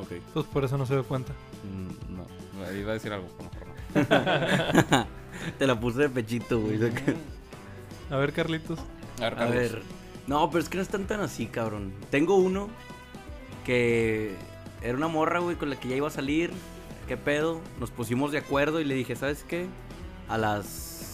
Ok. 0.00 0.12
Pues 0.32 0.46
por 0.46 0.64
eso 0.64 0.78
no 0.78 0.86
se 0.86 0.94
dio 0.94 1.04
cuenta. 1.04 1.32
Mm, 1.64 2.16
no. 2.16 2.72
Iba 2.76 2.90
a 2.92 2.94
decir 2.94 3.12
algo, 3.12 3.26
pero 3.36 3.50
mejor 3.50 4.98
no. 4.98 5.06
Te 5.58 5.66
la 5.66 5.78
puse 5.78 6.02
de 6.02 6.08
pechito, 6.08 6.60
güey. 6.60 6.78
A 8.10 8.16
ver, 8.16 8.32
Carlitos. 8.32 8.78
A 9.18 9.22
ver, 9.22 9.32
A 9.32 9.36
Carlos. 9.36 9.54
ver. 9.56 9.82
No, 10.28 10.48
pero 10.50 10.62
es 10.62 10.68
que 10.68 10.76
no 10.76 10.82
están 10.82 11.06
tan 11.06 11.20
así, 11.20 11.46
cabrón. 11.46 11.92
Tengo 12.10 12.36
uno 12.36 12.68
que 13.64 14.34
era 14.82 14.96
una 14.96 15.08
morra, 15.08 15.40
güey, 15.40 15.56
con 15.56 15.70
la 15.70 15.76
que 15.80 15.88
ya 15.88 15.96
iba 15.96 16.08
a 16.08 16.12
salir. 16.12 16.52
¿Qué 17.08 17.16
pedo? 17.16 17.60
Nos 17.80 17.90
pusimos 17.90 18.30
de 18.32 18.38
acuerdo 18.38 18.80
y 18.80 18.84
le 18.84 18.94
dije, 18.94 19.16
¿sabes 19.16 19.44
qué? 19.48 19.66
A 20.28 20.36
las. 20.38 21.07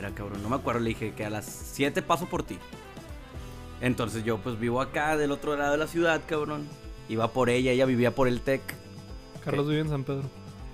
¿Qué 0.00 0.06
hora 0.06 0.08
era, 0.08 0.16
cabrón? 0.16 0.42
No 0.42 0.48
me 0.48 0.56
acuerdo. 0.56 0.80
Le 0.80 0.90
dije 0.90 1.12
que 1.12 1.26
a 1.26 1.30
las 1.30 1.44
7 1.44 2.00
paso 2.00 2.24
por 2.24 2.42
ti. 2.42 2.58
Entonces 3.82 4.24
yo, 4.24 4.38
pues 4.38 4.58
vivo 4.58 4.80
acá 4.80 5.18
del 5.18 5.30
otro 5.30 5.56
lado 5.56 5.72
de 5.72 5.78
la 5.78 5.86
ciudad, 5.86 6.22
cabrón. 6.26 6.66
Iba 7.10 7.32
por 7.32 7.50
ella, 7.50 7.72
ella 7.72 7.84
vivía 7.84 8.14
por 8.14 8.26
el 8.26 8.40
TEC. 8.40 8.62
Carlos 9.44 9.68
vive 9.68 9.80
en 9.80 9.90
San 9.90 10.04
Pedro. 10.04 10.22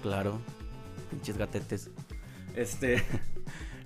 Claro. 0.03 0.39
Pinches 1.11 1.37
gatetes. 1.37 1.91
Este. 2.55 3.03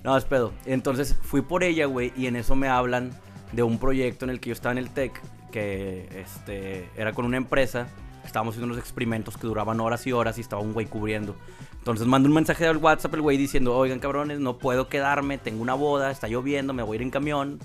No, 0.03 0.17
es 0.17 0.25
pedo. 0.25 0.55
Entonces 0.65 1.15
fui 1.21 1.43
por 1.43 1.63
ella, 1.63 1.85
güey, 1.85 2.11
y 2.17 2.27
en 2.27 2.35
eso 2.35 2.57
me 2.57 2.69
hablan 2.69 3.11
de 3.53 3.63
un 3.63 3.79
proyecto 3.79 4.25
en 4.25 4.31
el 4.31 4.41
que 4.41 4.49
yo 4.49 4.55
estaba 4.55 4.73
en 4.73 4.79
el 4.79 4.89
TEC, 4.89 5.21
que 5.53 6.09
este, 6.19 6.89
era 6.97 7.13
con 7.13 7.27
una 7.27 7.37
empresa. 7.37 7.87
Estábamos 8.25 8.53
haciendo 8.53 8.73
unos 8.73 8.79
experimentos 8.83 9.37
que 9.37 9.47
duraban 9.47 9.79
horas 9.79 10.07
y 10.07 10.13
horas 10.13 10.39
y 10.39 10.41
estaba 10.41 10.63
un 10.63 10.73
güey 10.73 10.87
cubriendo. 10.87 11.37
Entonces 11.81 12.07
mando 12.07 12.29
un 12.29 12.35
mensaje 12.35 12.67
al 12.67 12.77
WhatsApp 12.77 13.15
el 13.15 13.23
güey 13.23 13.39
diciendo, 13.39 13.75
oigan 13.75 14.01
cabrones, 14.01 14.39
no 14.39 14.59
puedo 14.59 14.89
quedarme, 14.89 15.39
tengo 15.39 15.63
una 15.63 15.75
boda, 15.75 16.11
está 16.11 16.29
lloviendo, 16.29 16.75
me 16.75 16.83
voy 16.83 16.95
a 16.95 16.97
ir 16.97 17.03
en 17.03 17.11
camión. 17.11 17.59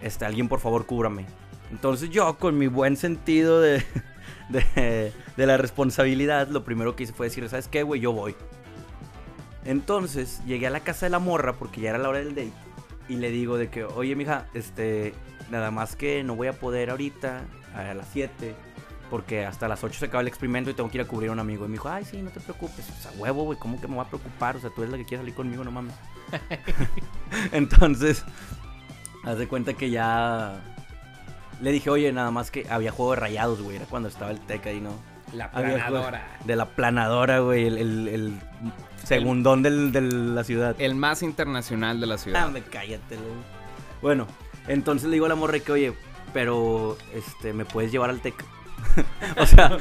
Este, 0.00 0.24
alguien 0.24 0.48
por 0.48 0.58
favor 0.58 0.84
cúbrame. 0.84 1.26
Entonces 1.70 2.10
yo, 2.10 2.38
con 2.38 2.58
mi 2.58 2.66
buen 2.66 2.96
sentido 2.96 3.60
de, 3.60 3.84
de, 5.36 5.46
la 5.46 5.56
responsabilidad, 5.56 6.48
lo 6.48 6.64
primero 6.64 6.96
que 6.96 7.04
hice 7.04 7.12
fue 7.12 7.26
decir, 7.26 7.48
¿sabes 7.48 7.68
qué, 7.68 7.84
güey? 7.84 8.00
Yo 8.00 8.12
voy. 8.12 8.34
Entonces 9.64 10.42
llegué 10.44 10.66
a 10.66 10.70
la 10.70 10.80
casa 10.80 11.06
de 11.06 11.10
la 11.10 11.18
morra 11.20 11.52
porque 11.52 11.80
ya 11.80 11.90
era 11.90 11.98
la 11.98 12.08
hora 12.08 12.18
del 12.18 12.34
date. 12.34 12.52
Y 13.08 13.16
le 13.16 13.30
digo 13.30 13.58
de 13.58 13.68
que, 13.68 13.84
oye, 13.84 14.16
mija, 14.16 14.46
este, 14.54 15.14
nada 15.50 15.70
más 15.70 15.94
que 15.94 16.24
no 16.24 16.34
voy 16.34 16.48
a 16.48 16.52
poder 16.52 16.90
ahorita 16.90 17.44
a 17.76 17.94
las 17.94 18.08
7. 18.12 18.54
Porque 19.10 19.44
hasta 19.46 19.68
las 19.68 19.84
8 19.84 19.98
se 20.00 20.06
acaba 20.06 20.20
el 20.22 20.28
experimento 20.28 20.68
y 20.70 20.74
tengo 20.74 20.90
que 20.90 20.98
ir 20.98 21.02
a 21.04 21.06
cubrir 21.06 21.30
a 21.30 21.32
un 21.32 21.38
amigo. 21.38 21.64
Y 21.64 21.68
me 21.68 21.72
dijo, 21.74 21.88
ay, 21.88 22.04
sí, 22.04 22.20
no 22.22 22.30
te 22.30 22.40
preocupes. 22.40 22.88
O 22.90 23.02
sea, 23.02 23.12
huevo, 23.18 23.44
güey, 23.44 23.58
¿cómo 23.58 23.80
que 23.80 23.86
me 23.86 23.94
voy 23.94 24.04
a 24.04 24.08
preocupar? 24.08 24.56
O 24.56 24.60
sea, 24.60 24.70
tú 24.70 24.82
eres 24.82 24.90
la 24.92 24.98
que 24.98 25.04
quiere 25.04 25.22
salir 25.22 25.34
conmigo, 25.34 25.62
no 25.62 25.70
mames. 25.70 25.94
Entonces, 27.52 28.24
haz 29.24 29.38
de 29.38 29.46
cuenta 29.48 29.74
que 29.74 29.90
ya... 29.90 30.60
Le 31.60 31.72
dije, 31.72 31.88
oye, 31.88 32.12
nada 32.12 32.30
más 32.30 32.50
que 32.50 32.66
había 32.68 32.92
juego 32.92 33.12
de 33.12 33.20
rayados, 33.20 33.62
güey. 33.62 33.76
Era 33.76 33.86
cuando 33.86 34.08
estaba 34.08 34.30
el 34.30 34.40
tech 34.40 34.66
ahí, 34.66 34.80
¿no? 34.80 34.90
La 35.32 35.50
planadora. 35.50 36.36
De 36.44 36.54
la 36.54 36.66
planadora, 36.66 37.38
güey. 37.38 37.66
El, 37.66 37.78
el- 37.78 38.08
el 38.08 38.34
segundón 39.02 39.62
del- 39.62 39.90
de 39.92 40.00
la 40.02 40.44
ciudad. 40.44 40.76
El 40.78 40.94
más 40.96 41.22
internacional 41.22 41.98
de 42.00 42.06
la 42.06 42.14
Ah, 42.14 42.18
ciudad. 42.18 42.48
me 42.50 42.60
cállate, 42.62 43.16
güey. 43.16 43.28
Bueno, 44.02 44.26
entonces 44.68 45.08
le 45.08 45.14
digo 45.14 45.26
a 45.26 45.30
la 45.30 45.34
morra 45.34 45.58
que, 45.60 45.72
oye, 45.72 45.94
pero, 46.34 46.98
este, 47.14 47.54
¿me 47.54 47.64
puedes 47.64 47.90
llevar 47.90 48.10
al 48.10 48.20
tech? 48.20 48.34
o 49.38 49.46
sea, 49.46 49.76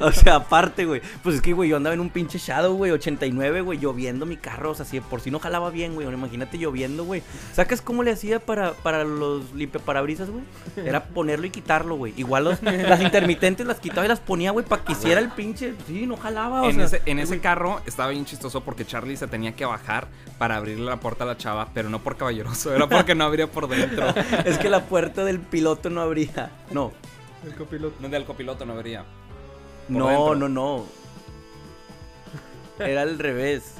o 0.00 0.12
sea, 0.12 0.36
aparte, 0.36 0.84
güey. 0.84 1.00
Pues 1.22 1.36
es 1.36 1.42
que, 1.42 1.52
güey, 1.52 1.68
yo 1.70 1.76
andaba 1.76 1.94
en 1.94 2.00
un 2.00 2.10
pinche 2.10 2.38
Shadow, 2.38 2.74
güey, 2.76 2.90
89, 2.92 3.60
güey, 3.60 3.78
lloviendo 3.78 4.26
mi 4.26 4.36
carro. 4.36 4.70
O 4.70 4.74
sea, 4.74 4.84
si 4.84 5.00
por 5.00 5.20
si 5.20 5.30
no 5.30 5.38
jalaba 5.38 5.70
bien, 5.70 5.94
güey. 5.94 6.06
Imagínate 6.08 6.58
lloviendo, 6.58 7.04
güey. 7.04 7.22
¿Sacas 7.52 7.80
cómo 7.80 8.02
le 8.02 8.10
hacía 8.12 8.40
para, 8.40 8.72
para 8.72 9.04
los 9.04 9.52
limpiaparabrisas, 9.54 10.30
güey? 10.30 10.44
Era 10.76 11.04
ponerlo 11.04 11.46
y 11.46 11.50
quitarlo, 11.50 11.96
güey. 11.96 12.12
Igual 12.16 12.44
los- 12.44 12.62
las 12.62 13.00
intermitentes 13.00 13.66
las 13.66 13.78
quitaba 13.80 14.04
y 14.04 14.08
las 14.08 14.20
ponía, 14.20 14.50
güey, 14.50 14.64
para 14.66 14.82
que 14.84 14.92
hiciera 14.92 15.20
el 15.20 15.28
pinche. 15.30 15.74
Sí, 15.86 16.06
no 16.06 16.16
jalaba, 16.16 16.62
o 16.62 16.70
En 16.70 16.76
sea. 16.76 16.84
ese, 16.86 17.02
en 17.06 17.18
ese 17.18 17.40
carro 17.40 17.80
estaba 17.86 18.10
bien 18.10 18.24
chistoso 18.24 18.62
porque 18.62 18.84
Charlie 18.84 19.16
se 19.16 19.26
tenía 19.26 19.52
que 19.52 19.64
bajar 19.64 20.08
para 20.38 20.56
abrirle 20.56 20.84
la 20.86 20.98
puerta 21.00 21.24
a 21.24 21.26
la 21.26 21.36
chava, 21.36 21.68
pero 21.74 21.88
no 21.90 22.00
por 22.00 22.16
caballeroso, 22.16 22.74
era 22.74 22.88
porque 22.88 23.14
no 23.14 23.24
abría 23.24 23.46
por 23.46 23.68
dentro. 23.68 24.06
Es 24.44 24.58
que 24.58 24.68
la 24.68 24.84
puerta 24.84 25.24
del 25.24 25.38
piloto 25.40 25.90
no 25.90 26.00
abría. 26.00 26.50
No, 26.70 26.92
El 27.44 27.54
copiloto. 27.54 27.94
No, 28.00 28.08
del 28.08 28.24
copiloto 28.24 28.64
no 28.66 28.72
abría. 28.74 29.04
Por 29.88 29.96
no, 29.96 30.08
dentro. 30.08 30.34
no, 30.36 30.48
no. 30.48 30.86
Era 32.78 33.02
al 33.02 33.18
revés. 33.18 33.74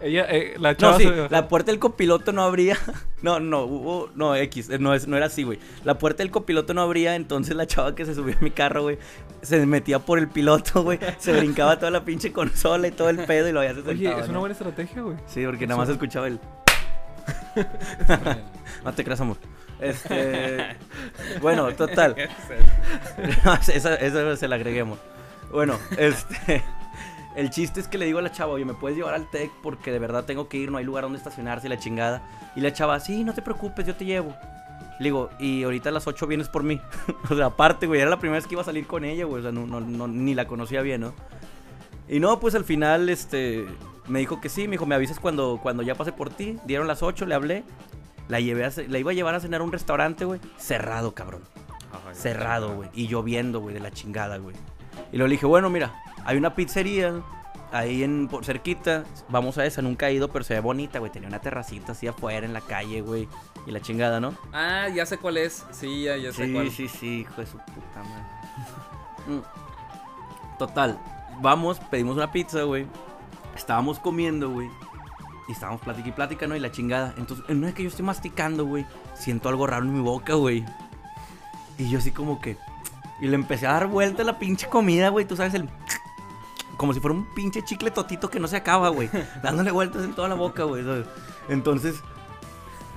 Ella, 0.00 0.24
eh, 0.30 0.54
la 0.58 0.70
No, 0.72 0.76
chava 0.78 0.96
sí, 0.96 1.04
se- 1.04 1.28
la 1.28 1.46
puerta 1.48 1.70
del 1.72 1.78
copiloto 1.78 2.32
no 2.32 2.42
abría. 2.42 2.76
No, 3.22 3.38
no, 3.38 3.64
hubo, 3.64 4.08
no, 4.14 4.34
X, 4.34 4.70
eh, 4.70 4.78
no, 4.78 4.94
es, 4.94 5.06
no 5.06 5.14
era 5.14 5.26
así, 5.26 5.42
güey. 5.42 5.58
La 5.84 5.98
puerta 5.98 6.22
del 6.22 6.30
copiloto 6.30 6.72
no 6.72 6.80
abría, 6.80 7.16
entonces 7.16 7.54
la 7.54 7.66
chava 7.66 7.94
que 7.94 8.06
se 8.06 8.14
subió 8.14 8.34
a 8.34 8.42
mi 8.42 8.50
carro, 8.50 8.80
güey, 8.80 8.96
se 9.42 9.66
metía 9.66 9.98
por 9.98 10.18
el 10.18 10.26
piloto, 10.28 10.82
güey. 10.82 10.98
Se 11.18 11.34
brincaba 11.38 11.78
toda 11.78 11.90
la 11.90 12.02
pinche 12.02 12.32
consola 12.32 12.88
y 12.88 12.92
todo 12.92 13.10
el 13.10 13.18
pedo 13.26 13.46
y 13.46 13.52
lo 13.52 13.60
había 13.60 13.74
se 13.74 13.80
Oye, 13.86 14.08
es 14.10 14.24
una 14.24 14.32
¿no? 14.32 14.40
buena 14.40 14.54
estrategia, 14.54 15.02
güey. 15.02 15.18
Sí, 15.26 15.44
porque 15.44 15.66
nada 15.66 15.76
más 15.76 15.90
escuchaba 15.90 16.28
el. 16.28 16.40
no 18.84 18.94
te 18.94 19.04
creas, 19.04 19.20
amor. 19.20 19.36
Este. 19.80 20.76
Bueno, 21.40 21.72
total. 21.74 22.16
esa, 23.74 23.94
esa 23.94 24.36
se 24.36 24.48
la 24.48 24.56
agreguemos. 24.56 24.98
Bueno, 25.52 25.78
este. 25.96 26.62
El 27.36 27.50
chiste 27.50 27.78
es 27.80 27.86
que 27.86 27.96
le 27.96 28.06
digo 28.06 28.18
a 28.18 28.22
la 28.22 28.32
chava, 28.32 28.52
oye, 28.52 28.64
¿me 28.64 28.74
puedes 28.74 28.96
llevar 28.96 29.14
al 29.14 29.30
TEC? 29.30 29.50
Porque 29.62 29.92
de 29.92 30.00
verdad 30.00 30.24
tengo 30.24 30.48
que 30.48 30.56
ir, 30.56 30.70
no 30.70 30.78
hay 30.78 30.84
lugar 30.84 31.04
donde 31.04 31.18
estacionarse 31.18 31.68
y 31.68 31.70
la 31.70 31.78
chingada. 31.78 32.22
Y 32.56 32.60
la 32.60 32.72
chava, 32.72 32.98
sí, 32.98 33.22
no 33.22 33.34
te 33.34 33.40
preocupes, 33.42 33.86
yo 33.86 33.94
te 33.94 34.04
llevo. 34.04 34.34
Le 34.98 35.04
digo, 35.04 35.30
y 35.38 35.62
ahorita 35.62 35.88
a 35.90 35.92
las 35.92 36.06
8 36.06 36.26
vienes 36.26 36.48
por 36.48 36.62
mí. 36.64 36.80
o 37.30 37.34
sea, 37.36 37.46
aparte, 37.46 37.86
güey, 37.86 38.00
era 38.00 38.10
la 38.10 38.18
primera 38.18 38.36
vez 38.38 38.46
que 38.46 38.54
iba 38.54 38.62
a 38.62 38.64
salir 38.64 38.86
con 38.86 39.04
ella, 39.04 39.24
güey. 39.24 39.40
O 39.40 39.42
sea, 39.42 39.52
no, 39.52 39.66
no, 39.66 39.80
no- 39.80 40.08
ni 40.08 40.34
la 40.34 40.46
conocía 40.46 40.82
bien, 40.82 41.02
¿no? 41.02 41.14
Y 42.08 42.18
no, 42.18 42.40
pues 42.40 42.56
al 42.56 42.64
final, 42.64 43.08
este, 43.08 43.64
me 44.08 44.18
dijo 44.18 44.40
que 44.40 44.48
sí, 44.48 44.64
me 44.66 44.72
dijo, 44.72 44.84
me 44.84 44.96
avisas 44.96 45.20
cuando, 45.20 45.60
cuando 45.62 45.84
ya 45.84 45.94
pase 45.94 46.12
por 46.12 46.30
ti. 46.30 46.58
Dieron 46.64 46.88
las 46.88 47.02
8, 47.02 47.24
le 47.26 47.34
hablé. 47.36 47.62
La 48.30 48.40
llevé 48.40 48.64
a 48.64 48.70
la 48.88 48.98
iba 48.98 49.10
a 49.10 49.14
llevar 49.14 49.34
a 49.34 49.40
cenar 49.40 49.60
a 49.60 49.64
un 49.64 49.72
restaurante, 49.72 50.24
güey. 50.24 50.40
Cerrado, 50.56 51.14
cabrón. 51.14 51.42
Cerrado, 52.12 52.74
güey. 52.74 52.88
Y 52.94 53.08
lloviendo, 53.08 53.60
güey, 53.60 53.74
de 53.74 53.80
la 53.80 53.90
chingada, 53.90 54.38
güey. 54.38 54.56
Y 55.12 55.16
luego 55.16 55.28
le 55.28 55.32
dije, 55.32 55.46
bueno, 55.46 55.68
mira, 55.70 55.92
hay 56.24 56.36
una 56.36 56.54
pizzería 56.54 57.20
ahí 57.72 58.02
en 58.04 58.28
por 58.28 58.44
cerquita. 58.44 59.04
Vamos 59.28 59.58
a 59.58 59.66
esa, 59.66 59.82
nunca 59.82 60.08
he 60.08 60.14
ido, 60.14 60.28
pero 60.28 60.44
se 60.44 60.54
ve 60.54 60.60
bonita, 60.60 60.98
güey. 61.00 61.10
Tenía 61.10 61.28
una 61.28 61.40
terracita 61.40 61.92
así 61.92 62.06
afuera 62.06 62.46
en 62.46 62.52
la 62.52 62.60
calle, 62.60 63.00
güey. 63.00 63.28
Y 63.66 63.72
la 63.72 63.80
chingada, 63.80 64.20
¿no? 64.20 64.34
Ah, 64.52 64.88
ya 64.88 65.04
sé 65.06 65.18
cuál 65.18 65.36
es. 65.36 65.64
Sí, 65.72 66.04
ya, 66.04 66.16
ya 66.16 66.32
sé 66.32 66.46
Sí, 66.46 66.52
cuál. 66.52 66.70
sí, 66.70 66.88
sí, 66.88 67.20
hijo 67.20 67.40
de 67.40 67.46
su 67.46 67.58
puta 67.58 68.02
madre. 68.02 68.24
Mm. 69.26 70.58
Total, 70.58 70.98
vamos, 71.40 71.78
pedimos 71.90 72.16
una 72.16 72.30
pizza, 72.32 72.62
güey. 72.62 72.86
Estábamos 73.56 73.98
comiendo, 73.98 74.50
güey. 74.50 74.68
Y 75.50 75.52
estábamos 75.52 75.80
plática 75.80 76.08
y 76.08 76.12
plática, 76.12 76.46
¿no? 76.46 76.54
Y 76.54 76.60
la 76.60 76.70
chingada. 76.70 77.12
Entonces, 77.16 77.44
en 77.48 77.56
una 77.56 77.66
vez 77.66 77.74
que 77.74 77.82
yo 77.82 77.88
estoy 77.88 78.04
masticando, 78.04 78.64
güey, 78.66 78.86
siento 79.14 79.48
algo 79.48 79.66
raro 79.66 79.84
en 79.84 79.92
mi 79.92 79.98
boca, 79.98 80.34
güey. 80.34 80.64
Y 81.76 81.90
yo 81.90 81.98
así 81.98 82.12
como 82.12 82.40
que... 82.40 82.56
Y 83.20 83.26
le 83.26 83.34
empecé 83.34 83.66
a 83.66 83.72
dar 83.72 83.88
vuelta 83.88 84.22
a 84.22 84.24
la 84.24 84.38
pinche 84.38 84.68
comida, 84.68 85.08
güey. 85.08 85.24
Tú 85.26 85.34
sabes, 85.34 85.52
el... 85.54 85.68
Como 86.76 86.94
si 86.94 87.00
fuera 87.00 87.16
un 87.16 87.34
pinche 87.34 87.64
chicle 87.64 87.90
totito 87.90 88.30
que 88.30 88.38
no 88.38 88.46
se 88.46 88.58
acaba, 88.58 88.90
güey. 88.90 89.10
Dándole 89.42 89.72
vueltas 89.72 90.04
en 90.04 90.14
toda 90.14 90.28
la 90.28 90.36
boca, 90.36 90.62
güey. 90.62 90.84
Entonces, 91.48 91.96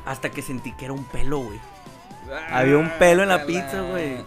hasta 0.05 0.29
que 0.29 0.43
sentí 0.43 0.73
que 0.73 0.85
era 0.85 0.93
un 0.93 1.05
pelo, 1.05 1.39
güey. 1.39 1.59
Había 2.51 2.77
un 2.77 2.91
pelo 2.99 3.23
en 3.23 3.29
la 3.29 3.35
Ah, 3.35 3.45
pizza, 3.47 3.81
güey. 3.81 4.17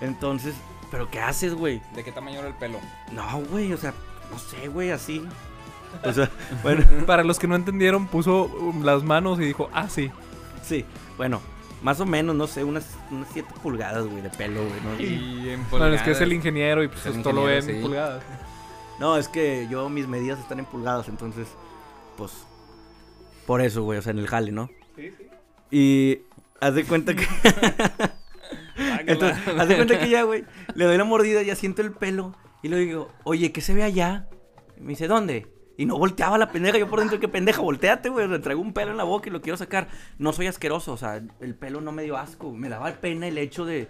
Entonces, 0.00 0.54
¿pero 0.88 1.10
qué 1.10 1.18
haces, 1.20 1.52
güey? 1.54 1.82
¿De 1.96 2.04
qué 2.04 2.12
tamaño 2.12 2.38
era 2.38 2.46
el 2.48 2.54
pelo? 2.54 2.78
No, 3.10 3.40
güey, 3.50 3.72
o 3.72 3.76
sea, 3.76 3.92
no 4.30 4.38
sé, 4.38 4.68
güey, 4.68 4.92
así. 4.92 5.26
O 6.04 6.12
sea, 6.12 6.30
bueno, 6.62 6.84
Para 7.06 7.24
los 7.24 7.38
que 7.38 7.46
no 7.46 7.56
entendieron, 7.56 8.06
puso 8.06 8.44
um, 8.44 8.84
las 8.84 9.02
manos 9.02 9.38
y 9.40 9.44
dijo, 9.44 9.68
ah, 9.72 9.88
sí. 9.88 10.10
sí, 10.62 10.84
bueno, 11.16 11.40
más 11.82 12.00
o 12.00 12.06
menos, 12.06 12.34
no 12.36 12.46
sé, 12.46 12.64
unas, 12.64 12.86
unas 13.10 13.28
7 13.32 13.48
pulgadas, 13.62 14.06
güey, 14.06 14.22
de 14.22 14.30
pelo, 14.30 14.60
güey. 14.60 14.80
¿no? 14.82 15.00
Y 15.00 15.50
en 15.50 15.68
Bueno, 15.70 15.86
es 15.88 16.02
que 16.02 16.12
es 16.12 16.20
el 16.20 16.28
pulgadas. 16.28 16.32
ingeniero 16.32 16.82
y 16.84 16.88
pues 16.88 17.06
esto 17.06 17.32
lo 17.32 17.44
ve 17.44 17.58
en 17.58 17.58
ingeniero, 17.58 17.78
sí. 17.78 17.82
pulgadas. 17.82 18.22
No, 18.98 19.16
es 19.16 19.28
que 19.28 19.66
yo, 19.70 19.88
mis 19.88 20.06
medidas 20.06 20.38
están 20.38 20.58
en 20.58 20.66
pulgadas, 20.66 21.08
entonces, 21.08 21.48
pues, 22.16 22.32
por 23.46 23.60
eso, 23.62 23.82
güey, 23.82 23.98
o 23.98 24.02
sea, 24.02 24.12
en 24.12 24.18
el 24.18 24.28
jale, 24.28 24.52
¿no? 24.52 24.68
Sí, 24.96 25.10
sí. 25.16 25.26
Y 25.70 26.22
haz 26.60 26.74
de 26.74 26.84
cuenta 26.84 27.14
que... 27.14 27.26
Entonces, 29.06 29.38
haz 29.58 29.68
de 29.68 29.76
cuenta 29.76 29.98
que 29.98 30.08
ya, 30.08 30.22
güey, 30.22 30.44
le 30.74 30.84
doy 30.84 30.96
la 30.96 31.04
mordida, 31.04 31.42
ya 31.42 31.56
siento 31.56 31.82
el 31.82 31.92
pelo. 31.92 32.34
Y 32.62 32.68
le 32.68 32.76
digo, 32.78 33.10
oye, 33.24 33.52
¿qué 33.52 33.60
se 33.60 33.74
ve 33.74 33.82
allá? 33.82 34.28
Y 34.76 34.80
me 34.80 34.88
dice, 34.90 35.06
¿dónde? 35.06 35.46
Y 35.80 35.86
no 35.86 35.96
volteaba 35.96 36.36
la 36.36 36.50
pendeja, 36.52 36.76
yo 36.76 36.90
por 36.90 36.98
dentro, 36.98 37.18
¿qué 37.18 37.26
pendeja? 37.26 37.62
Volteate, 37.62 38.10
güey, 38.10 38.28
le 38.28 38.38
traigo 38.38 38.60
un 38.60 38.74
pelo 38.74 38.90
en 38.90 38.98
la 38.98 39.04
boca 39.04 39.30
y 39.30 39.32
lo 39.32 39.40
quiero 39.40 39.56
sacar. 39.56 39.88
No 40.18 40.34
soy 40.34 40.46
asqueroso, 40.46 40.92
o 40.92 40.98
sea, 40.98 41.22
el 41.40 41.54
pelo 41.54 41.80
no 41.80 41.90
me 41.90 42.02
dio 42.02 42.18
asco. 42.18 42.52
Me 42.52 42.68
daba 42.68 42.92
pena 42.96 43.26
el 43.26 43.38
hecho 43.38 43.64
de, 43.64 43.88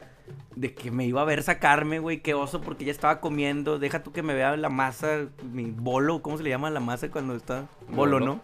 de 0.54 0.72
que 0.72 0.92
me 0.92 1.04
iba 1.04 1.20
a 1.20 1.24
ver 1.24 1.42
sacarme, 1.42 1.98
güey, 1.98 2.20
qué 2.20 2.32
oso, 2.32 2.60
porque 2.60 2.84
ya 2.84 2.92
estaba 2.92 3.20
comiendo. 3.20 3.80
Deja 3.80 4.04
tú 4.04 4.12
que 4.12 4.22
me 4.22 4.34
vea 4.34 4.56
la 4.56 4.68
masa, 4.68 5.26
mi 5.52 5.72
bolo, 5.72 6.22
¿cómo 6.22 6.36
se 6.38 6.44
le 6.44 6.50
llama 6.50 6.70
la 6.70 6.78
masa 6.78 7.10
cuando 7.10 7.34
está? 7.34 7.66
Bolo, 7.88 8.20
Bolo. 8.20 8.20
¿no? 8.20 8.40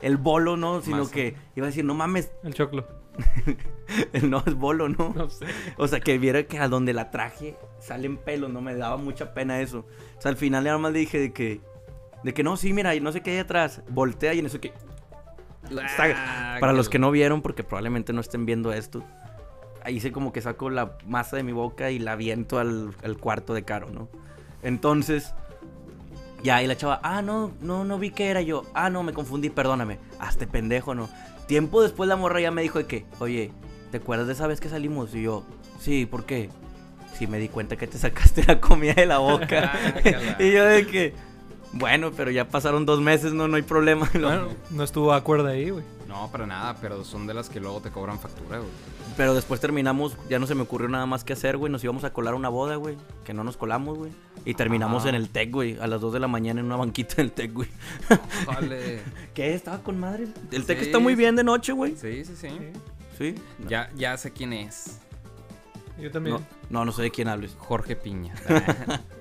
El 0.00 0.16
bolo, 0.16 0.56
¿no? 0.56 0.80
Sino 0.80 0.98
Masa. 0.98 1.12
que 1.12 1.36
iba 1.54 1.66
a 1.66 1.70
decir, 1.70 1.84
no 1.84 1.94
mames, 1.94 2.32
El 2.42 2.54
choclo. 2.54 2.84
no 4.22 4.42
es 4.44 4.54
bolo, 4.54 4.88
¿no? 4.88 5.12
No 5.14 5.30
sé. 5.30 5.46
O 5.76 5.86
sea, 5.86 6.00
que 6.00 6.18
viera 6.18 6.42
que 6.44 6.58
a 6.58 6.66
donde 6.66 6.92
la 6.92 7.12
traje 7.12 7.56
salen 7.80 8.16
pelos, 8.16 8.50
no 8.50 8.60
me 8.60 8.74
daba 8.74 8.96
mucha 8.96 9.34
pena 9.34 9.60
eso. 9.60 9.86
O 10.18 10.20
sea, 10.20 10.32
al 10.32 10.36
final 10.36 10.64
nada 10.64 10.78
más 10.78 10.92
le 10.92 10.98
dije 10.98 11.20
de 11.20 11.32
que, 11.32 11.60
de 12.24 12.34
que 12.34 12.42
no, 12.42 12.56
sí, 12.56 12.72
mira, 12.72 12.94
y 12.94 13.00
no 13.00 13.12
sé 13.12 13.20
qué 13.20 13.32
hay 13.32 13.38
atrás. 13.38 13.82
Voltea 13.88 14.34
y 14.34 14.40
en 14.40 14.46
eso 14.46 14.60
que. 14.60 14.72
Ah, 15.76 16.56
Para 16.60 16.72
los 16.72 16.88
que 16.88 16.98
no 16.98 17.10
vieron, 17.10 17.42
porque 17.42 17.62
probablemente 17.62 18.12
no 18.12 18.20
estén 18.20 18.46
viendo 18.46 18.72
esto, 18.72 19.04
ahí 19.84 19.96
hice 19.96 20.12
como 20.12 20.32
que 20.32 20.40
saco 20.40 20.70
la 20.70 20.96
masa 21.06 21.36
de 21.36 21.42
mi 21.42 21.52
boca 21.52 21.90
y 21.90 21.98
la 21.98 22.16
viento 22.16 22.58
al, 22.58 22.94
al 23.02 23.18
cuarto 23.18 23.54
de 23.54 23.64
Caro, 23.64 23.90
¿no? 23.90 24.08
Entonces, 24.62 25.34
ya, 26.42 26.62
y 26.62 26.66
la 26.66 26.76
chava, 26.76 27.00
ah, 27.02 27.22
no, 27.22 27.52
no, 27.60 27.84
no 27.84 27.98
vi 27.98 28.10
que 28.10 28.28
era 28.28 28.40
yo. 28.40 28.62
Ah, 28.74 28.90
no, 28.90 29.02
me 29.02 29.12
confundí, 29.12 29.50
perdóname. 29.50 29.98
Hazte 30.20 30.46
pendejo, 30.46 30.94
¿no? 30.94 31.08
Tiempo 31.46 31.82
después 31.82 32.08
la 32.08 32.16
morra 32.16 32.40
ya 32.40 32.50
me 32.50 32.62
dijo 32.62 32.78
de 32.78 32.86
que, 32.86 33.06
oye, 33.18 33.50
¿te 33.90 33.98
acuerdas 33.98 34.26
de 34.26 34.34
esa 34.34 34.46
vez 34.46 34.60
que 34.60 34.68
salimos? 34.68 35.14
Y 35.14 35.22
yo, 35.22 35.44
sí, 35.80 36.06
¿por 36.06 36.24
qué? 36.24 36.50
Sí, 37.14 37.26
me 37.26 37.38
di 37.38 37.48
cuenta 37.48 37.76
que 37.76 37.86
te 37.86 37.98
sacaste 37.98 38.44
la 38.46 38.60
comida 38.60 38.94
de 38.94 39.06
la 39.06 39.18
boca. 39.18 39.72
Guácala. 39.92 40.36
y 40.38 40.52
yo 40.52 40.64
de 40.64 40.86
que, 40.86 41.14
bueno, 41.72 42.12
pero 42.16 42.30
ya 42.30 42.48
pasaron 42.48 42.86
dos 42.86 43.00
meses, 43.00 43.32
no, 43.32 43.48
no 43.48 43.56
hay 43.56 43.62
problema. 43.62 44.08
Bueno, 44.18 44.48
no 44.70 44.84
estuvo 44.84 45.12
de 45.12 45.18
acuerdo 45.18 45.48
ahí, 45.48 45.70
güey. 45.70 45.84
No, 46.06 46.30
para 46.30 46.46
nada, 46.46 46.76
pero 46.80 47.04
son 47.04 47.26
de 47.26 47.34
las 47.34 47.48
que 47.48 47.60
luego 47.60 47.80
te 47.80 47.90
cobran 47.90 48.18
factura, 48.18 48.58
güey. 48.58 48.70
Pero 49.16 49.34
después 49.34 49.60
terminamos, 49.60 50.16
ya 50.30 50.38
no 50.38 50.46
se 50.46 50.54
me 50.54 50.62
ocurrió 50.62 50.88
nada 50.88 51.06
más 51.06 51.24
que 51.24 51.32
hacer, 51.32 51.56
güey. 51.56 51.70
Nos 51.70 51.82
íbamos 51.82 52.04
a 52.04 52.12
colar 52.12 52.34
una 52.34 52.48
boda, 52.48 52.76
güey. 52.76 52.96
Que 53.24 53.34
no 53.34 53.44
nos 53.44 53.56
colamos, 53.56 53.98
güey. 53.98 54.12
Y 54.44 54.54
terminamos 54.54 55.06
en 55.06 55.14
el 55.14 55.28
TEC, 55.28 55.50
güey. 55.50 55.78
A 55.80 55.86
las 55.86 56.00
2 56.00 56.12
de 56.12 56.20
la 56.20 56.28
mañana 56.28 56.60
en 56.60 56.66
una 56.66 56.76
banquita 56.76 57.16
del 57.16 57.32
TEC, 57.32 57.52
güey. 57.52 57.68
Vale. 58.46 59.00
¿Qué? 59.34 59.54
Estaba 59.54 59.82
con 59.82 59.98
madre. 59.98 60.28
El 60.52 60.64
TEC 60.64 60.78
Sí, 60.78 60.84
está 60.86 60.98
muy 60.98 61.14
bien 61.14 61.36
de 61.36 61.44
noche, 61.44 61.72
güey. 61.72 61.96
Sí, 61.96 62.24
sí, 62.24 62.34
sí. 62.36 62.48
Sí. 63.18 63.34
Ya, 63.68 63.90
ya 63.96 64.16
sé 64.16 64.32
quién 64.32 64.52
es. 64.52 65.00
Yo 66.00 66.10
también. 66.10 66.36
No, 66.36 66.44
no, 66.70 66.84
no 66.86 66.92
sé 66.92 67.02
de 67.02 67.10
quién 67.10 67.28
hables. 67.28 67.56
Jorge 67.58 67.96
Piña. 67.96 68.34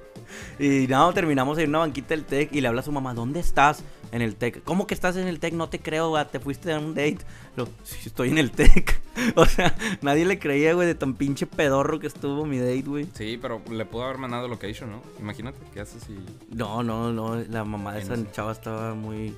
Y 0.60 0.88
no, 0.88 1.14
terminamos 1.14 1.58
en 1.58 1.70
una 1.70 1.80
banquita 1.80 2.10
del 2.10 2.26
TEC 2.26 2.54
y 2.54 2.62
le 2.62 2.68
habla 2.68 2.82
a 2.82 2.84
su 2.84 2.92
mamá, 2.92 3.14
¿dónde 3.14 3.40
estás? 3.40 3.84
En 4.12 4.22
el 4.22 4.36
TEC. 4.36 4.64
¿Cómo 4.64 4.88
que 4.88 4.94
estás 4.94 5.18
en 5.18 5.28
el 5.28 5.40
TEC? 5.40 5.54
No 5.54 5.70
te 5.70 5.80
creo, 5.80 6.10
güey, 6.10 6.26
te 6.26 6.40
fuiste 6.40 6.72
a 6.74 6.80
un 6.80 6.94
date. 6.94 7.20
Lo, 7.56 7.68
sí, 7.84 7.98
estoy 8.06 8.30
en 8.30 8.38
el 8.38 8.52
TEC. 8.52 9.02
o 9.36 9.46
sea, 9.46 9.76
nadie 10.02 10.26
le 10.26 10.40
creía, 10.40 10.74
güey, 10.74 10.88
de 10.88 10.96
tan 10.96 11.16
pinche 11.16 11.46
pedorro 11.46 12.00
que 12.00 12.08
estuvo 12.08 12.46
mi 12.46 12.60
date, 12.60 12.84
güey. 12.84 13.08
Sí, 13.14 13.38
pero 13.42 13.62
le 13.70 13.86
pudo 13.86 14.04
haber 14.04 14.18
mandado 14.18 14.48
location, 14.48 14.92
¿no? 14.92 15.02
Imagínate, 15.20 15.60
¿qué 15.74 15.82
haces 15.82 16.04
si... 16.04 16.18
No, 16.50 16.84
no, 16.84 17.12
no, 17.12 17.36
la 17.36 17.64
mamá 17.64 17.94
de 17.94 18.02
esa 18.02 18.16
no 18.16 18.26
sé. 18.26 18.32
chava 18.32 18.52
estaba 18.52 18.94
muy... 18.94 19.36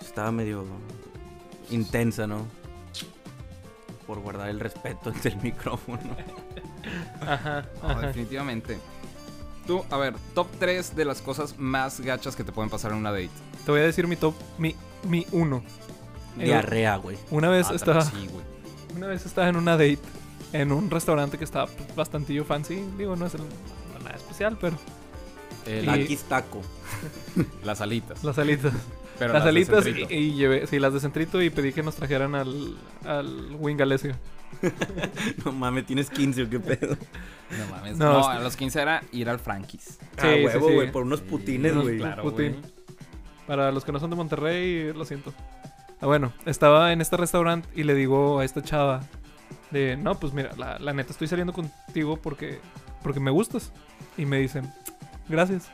Estaba 0.00 0.32
medio 0.32 0.64
intensa, 1.70 2.26
¿no? 2.26 2.46
Por 4.06 4.20
guardar 4.20 4.48
el 4.48 4.60
respeto 4.60 5.10
ante 5.10 5.28
el 5.28 5.36
micrófono. 5.36 6.16
Ajá. 7.20 7.66
No, 7.82 7.90
ajá. 7.90 8.06
definitivamente. 8.08 8.78
Tú, 9.70 9.84
a 9.88 9.96
ver, 9.98 10.14
top 10.34 10.48
3 10.58 10.96
de 10.96 11.04
las 11.04 11.22
cosas 11.22 11.54
más 11.56 12.00
gachas 12.00 12.34
que 12.34 12.42
te 12.42 12.50
pueden 12.50 12.68
pasar 12.70 12.90
en 12.90 12.96
una 12.98 13.12
date. 13.12 13.30
Te 13.64 13.70
voy 13.70 13.78
a 13.78 13.84
decir 13.84 14.08
mi 14.08 14.16
top, 14.16 14.34
mi, 14.58 14.74
mi 15.04 15.24
uno. 15.30 15.62
Eh, 16.40 16.46
Diarrea, 16.46 16.96
güey. 16.96 17.16
Una 17.30 17.48
vez 17.48 17.68
Ah, 17.70 17.76
estaba, 17.76 18.00
Sí, 18.04 18.28
güey. 18.32 18.44
una 18.96 19.06
vez 19.06 19.24
estaba 19.26 19.48
en 19.48 19.54
una 19.54 19.72
date 19.76 20.00
en 20.52 20.72
un 20.72 20.90
restaurante 20.90 21.38
que 21.38 21.44
estaba 21.44 21.68
bastantillo 21.94 22.44
fancy. 22.44 22.84
Digo, 22.98 23.14
no 23.14 23.26
es 23.26 23.34
el- 23.34 23.42
nada 24.02 24.16
especial, 24.16 24.58
pero 24.60 24.76
El- 25.66 26.10
Y- 26.10 26.16
taco. 26.16 26.62
Las 27.64 27.80
alitas. 27.80 28.24
las 28.24 28.38
alitas. 28.40 28.72
Pero 29.20 29.34
las 29.34 29.44
alitas 29.44 29.86
y, 29.86 30.32
llevé, 30.34 30.66
sí, 30.66 30.78
las 30.80 30.92
de 30.94 30.98
centrito 31.00 31.40
y 31.40 31.50
pedí 31.50 31.72
que 31.72 31.82
nos 31.84 31.94
trajeran 31.94 32.34
al, 32.34 32.76
al 33.04 33.54
Wingalesio. 33.60 34.14
No 35.44 35.52
mames, 35.52 35.86
tienes 35.86 36.10
15 36.10 36.42
o 36.42 36.50
qué 36.50 36.58
pedo. 36.58 36.96
No 37.56 37.66
mames. 37.70 37.96
No, 37.98 38.12
No, 38.20 38.28
a 38.28 38.40
los 38.40 38.56
15 38.56 38.80
era 38.82 39.02
ir 39.12 39.28
al 39.28 39.38
Frankis. 39.38 39.98
ah, 40.18 40.22
Sí, 40.22 40.44
huevo, 40.44 40.68
sí. 40.68 40.74
güey, 40.74 40.90
por 40.90 41.02
unos 41.04 41.20
putines, 41.20 41.74
güey. 41.76 41.98
Claro, 41.98 42.22
Putin. 42.24 42.56
güey. 42.60 42.72
Para 43.46 43.70
los 43.70 43.84
que 43.84 43.92
no 43.92 44.00
son 44.00 44.10
de 44.10 44.16
Monterrey, 44.16 44.92
lo 44.92 45.04
siento. 45.04 45.32
Ah, 46.00 46.06
bueno, 46.06 46.32
estaba 46.46 46.92
en 46.92 47.00
este 47.00 47.16
restaurante 47.16 47.68
y 47.76 47.84
le 47.84 47.94
digo 47.94 48.40
a 48.40 48.44
esta 48.44 48.62
chava 48.62 49.02
de, 49.70 49.96
no, 49.96 50.18
pues 50.18 50.32
mira, 50.32 50.50
la, 50.56 50.78
la 50.78 50.92
neta 50.94 51.12
estoy 51.12 51.28
saliendo 51.28 51.52
contigo 51.52 52.16
porque, 52.16 52.58
porque 53.02 53.20
me 53.20 53.30
gustas. 53.30 53.70
Y 54.16 54.24
me 54.26 54.38
dicen, 54.38 54.72
gracias. 55.28 55.70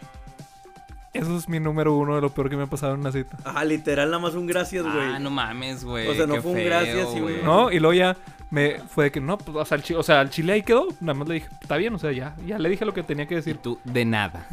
Eso 1.16 1.36
es 1.36 1.48
mi 1.48 1.58
número 1.60 1.94
uno 1.96 2.14
de 2.16 2.20
lo 2.20 2.30
peor 2.30 2.48
que 2.50 2.56
me 2.56 2.64
ha 2.64 2.66
pasado 2.66 2.94
en 2.94 3.00
una 3.00 3.12
cita. 3.12 3.36
Ah, 3.44 3.64
literal, 3.64 4.10
nada 4.10 4.20
más 4.22 4.34
un 4.34 4.46
gracias, 4.46 4.82
güey. 4.84 4.96
Ah, 5.14 5.18
no 5.18 5.30
mames, 5.30 5.84
güey. 5.84 6.06
O 6.08 6.14
sea, 6.14 6.26
no 6.26 6.34
qué 6.34 6.40
fue 6.42 6.50
un 6.52 6.56
feo, 6.58 6.66
gracias 6.66 7.08
y 7.16 7.20
güey. 7.20 7.42
No, 7.42 7.70
y 7.72 7.78
luego 7.80 7.94
ya 7.94 8.16
me 8.50 8.80
fue 8.88 9.04
de 9.04 9.10
que 9.12 9.20
no, 9.20 9.38
pues, 9.38 9.56
o 9.56 9.64
sea, 9.64 9.76
el 9.76 9.82
chi- 9.82 9.94
o 9.94 10.02
sea, 10.02 10.20
el 10.20 10.30
chile 10.30 10.52
ahí 10.54 10.62
quedó. 10.62 10.86
Nada 11.00 11.14
más 11.18 11.28
le 11.28 11.34
dije, 11.34 11.48
está 11.60 11.76
bien, 11.76 11.94
o 11.94 11.98
sea, 11.98 12.12
ya, 12.12 12.34
ya 12.46 12.58
le 12.58 12.68
dije 12.68 12.84
lo 12.84 12.94
que 12.94 13.02
tenía 13.02 13.26
que 13.26 13.34
Y 13.34 13.36
decir. 13.38 13.58
tú, 13.58 13.78
de 13.84 14.04
nada. 14.04 14.46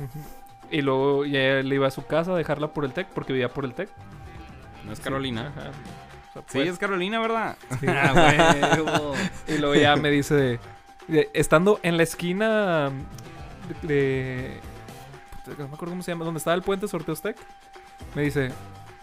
Y 0.71 0.81
luego 0.81 1.25
ya 1.25 1.61
le 1.61 1.75
iba 1.75 1.87
a 1.87 1.91
su 1.91 2.05
casa 2.05 2.33
a 2.33 2.35
dejarla 2.37 2.69
por 2.69 2.85
el 2.85 2.93
TEC, 2.93 3.07
porque 3.13 3.33
vivía 3.33 3.49
por 3.49 3.65
el 3.65 3.73
TEC. 3.73 3.89
¿No 4.85 4.91
es 4.91 4.99
Carolina? 4.99 5.53
Ajá. 5.55 5.69
O 5.69 6.33
sea, 6.33 6.41
Sí, 6.47 6.57
pues, 6.59 6.69
es 6.69 6.79
Carolina, 6.79 7.19
¿verdad? 7.19 7.55
Sí. 7.79 7.85
Ah. 7.87 9.11
Y 9.47 9.57
luego 9.59 9.75
ya 9.75 9.95
me 9.95 10.09
dice, 10.09 10.33
de- 10.35 10.59
de- 11.07 11.29
estando 11.33 11.79
en 11.83 11.97
la 11.97 12.03
esquina 12.03 12.89
de... 13.83 14.59
no 15.47 15.67
me 15.67 15.73
acuerdo 15.73 15.91
cómo 15.91 16.03
se 16.03 16.11
llama, 16.11 16.25
donde 16.25 16.37
estaba 16.39 16.55
el 16.55 16.61
puente 16.63 16.87
Sorteos 16.87 17.21
Tech, 17.21 17.37
me 18.15 18.23
dice, 18.23 18.51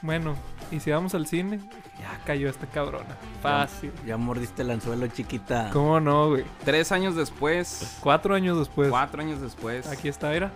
bueno, 0.03 0.35
¿y 0.71 0.81
si 0.81 0.91
vamos 0.91 1.15
al 1.15 1.27
cine? 1.27 1.61
Ya 1.99 2.19
cayó 2.25 2.49
esta 2.49 2.67
cabrona. 2.67 3.17
Fácil. 3.43 3.93
Ya 4.07 4.17
mordiste 4.17 4.63
el 4.63 4.71
anzuelo, 4.71 5.07
chiquita. 5.09 5.71
¿Cómo 5.73 6.01
no, 6.01 6.31
güey? 6.31 6.45
Tres 6.65 6.93
años 6.93 7.15
después, 7.17 7.99
Cuatro 8.01 8.35
años 8.35 8.59
después, 8.59 8.89
cuatro 8.91 9.21
años 9.23 9.41
después. 9.41 9.87
aquí 9.87 10.09
está, 10.09 10.33
era. 10.35 10.51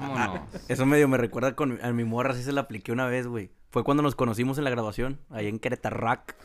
Vámonos. 0.00 0.40
Eso 0.68 0.86
medio 0.86 1.08
me 1.08 1.16
recuerda 1.16 1.54
con 1.54 1.78
a 1.84 1.92
mi 1.92 2.04
morra, 2.04 2.34
sí 2.34 2.42
se 2.42 2.52
la 2.52 2.62
apliqué 2.62 2.92
una 2.92 3.06
vez, 3.06 3.26
güey. 3.26 3.50
Fue 3.70 3.84
cuando 3.84 4.02
nos 4.02 4.14
conocimos 4.14 4.56
en 4.56 4.64
la 4.64 4.70
grabación, 4.70 5.20
ahí 5.30 5.46
en 5.46 5.58
Querétarac. 5.58 6.36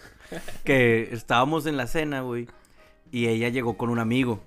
que 0.66 1.10
estábamos 1.14 1.66
en 1.66 1.78
la 1.78 1.88
cena, 1.88 2.22
güey. 2.22 2.48
Y 3.12 3.28
ella 3.28 3.48
llegó 3.50 3.78
con 3.78 3.90
un 3.90 4.00
amigo. 4.00 4.42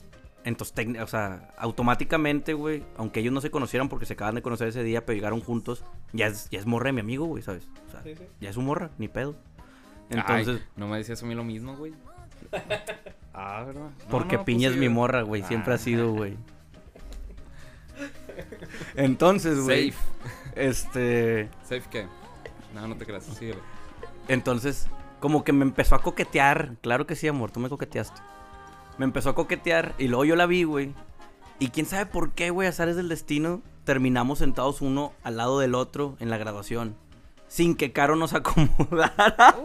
Entonces, 0.46 0.86
o 1.02 1.06
sea, 1.08 1.48
automáticamente, 1.58 2.54
güey, 2.54 2.84
aunque 2.96 3.18
ellos 3.18 3.32
no 3.32 3.40
se 3.40 3.50
conocieran 3.50 3.88
porque 3.88 4.06
se 4.06 4.12
acaban 4.12 4.36
de 4.36 4.42
conocer 4.42 4.68
ese 4.68 4.84
día, 4.84 5.04
pero 5.04 5.16
llegaron 5.16 5.40
juntos, 5.40 5.82
ya 6.12 6.28
es, 6.28 6.48
ya 6.50 6.60
es 6.60 6.66
morra 6.66 6.86
de 6.86 6.92
mi 6.92 7.00
amigo, 7.00 7.26
güey, 7.26 7.42
¿sabes? 7.42 7.68
O 7.88 7.90
sea, 7.90 8.02
ya 8.40 8.48
es 8.50 8.54
su 8.54 8.62
morra, 8.62 8.90
ni 8.96 9.08
pedo. 9.08 9.34
Entonces, 10.08 10.60
Ay, 10.62 10.68
no 10.76 10.86
me 10.86 10.98
decías 10.98 11.20
a 11.20 11.26
mí 11.26 11.34
lo 11.34 11.42
mismo, 11.44 11.76
güey. 11.76 11.92
Ah, 13.38 13.64
¿verdad? 13.66 13.90
No, 13.90 14.08
porque 14.08 14.38
no, 14.38 14.44
Piña 14.46 14.68
pues 14.68 14.76
es 14.76 14.80
mi 14.80 14.88
morra, 14.88 15.20
güey, 15.20 15.42
siempre 15.42 15.72
Ah. 15.72 15.76
ha 15.76 15.78
sido, 15.78 16.10
güey. 16.12 16.38
Entonces, 18.94 19.60
güey, 19.60 19.90
Safe. 19.92 20.04
este... 20.54 21.48
¿Safe 21.64 21.82
qué? 21.90 22.06
No, 22.74 22.86
no 22.88 22.96
te 22.96 23.04
creas. 23.04 23.24
Síguele. 23.24 23.58
Entonces, 24.28 24.86
como 25.20 25.44
que 25.44 25.52
me 25.52 25.64
empezó 25.64 25.94
a 25.96 26.02
coquetear. 26.02 26.76
Claro 26.82 27.06
que 27.06 27.14
sí, 27.16 27.28
amor, 27.28 27.50
tú 27.50 27.60
me 27.60 27.68
coqueteaste. 27.68 28.20
Me 28.98 29.04
empezó 29.04 29.30
a 29.30 29.34
coquetear 29.34 29.94
y 29.98 30.08
luego 30.08 30.24
yo 30.24 30.36
la 30.36 30.46
vi, 30.46 30.64
güey. 30.64 30.94
Y 31.58 31.68
quién 31.68 31.86
sabe 31.86 32.06
por 32.06 32.32
qué, 32.32 32.50
güey, 32.50 32.68
azares 32.68 32.96
del 32.96 33.08
destino, 33.08 33.62
terminamos 33.84 34.38
sentados 34.40 34.80
uno 34.82 35.12
al 35.22 35.36
lado 35.36 35.58
del 35.58 35.74
otro 35.74 36.16
en 36.20 36.30
la 36.30 36.38
graduación. 36.38 36.96
Sin 37.48 37.76
que 37.76 37.92
Caro 37.92 38.16
nos 38.16 38.32
acomodara. 38.34 39.56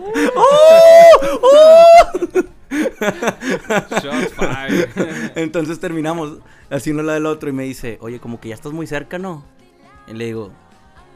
Shots 4.01 4.33
fired. 4.33 4.89
Entonces 5.35 5.79
terminamos 5.79 6.37
así 6.69 6.91
uno 6.91 7.01
al 7.01 7.07
lado 7.07 7.15
del 7.15 7.25
otro 7.25 7.49
y 7.49 7.53
me 7.53 7.63
dice, 7.63 7.97
oye, 8.01 8.19
como 8.19 8.39
que 8.39 8.49
ya 8.49 8.55
estás 8.55 8.71
muy 8.71 8.87
cerca, 8.87 9.17
¿no? 9.17 9.43
Y 10.07 10.13
le 10.13 10.25
digo, 10.25 10.51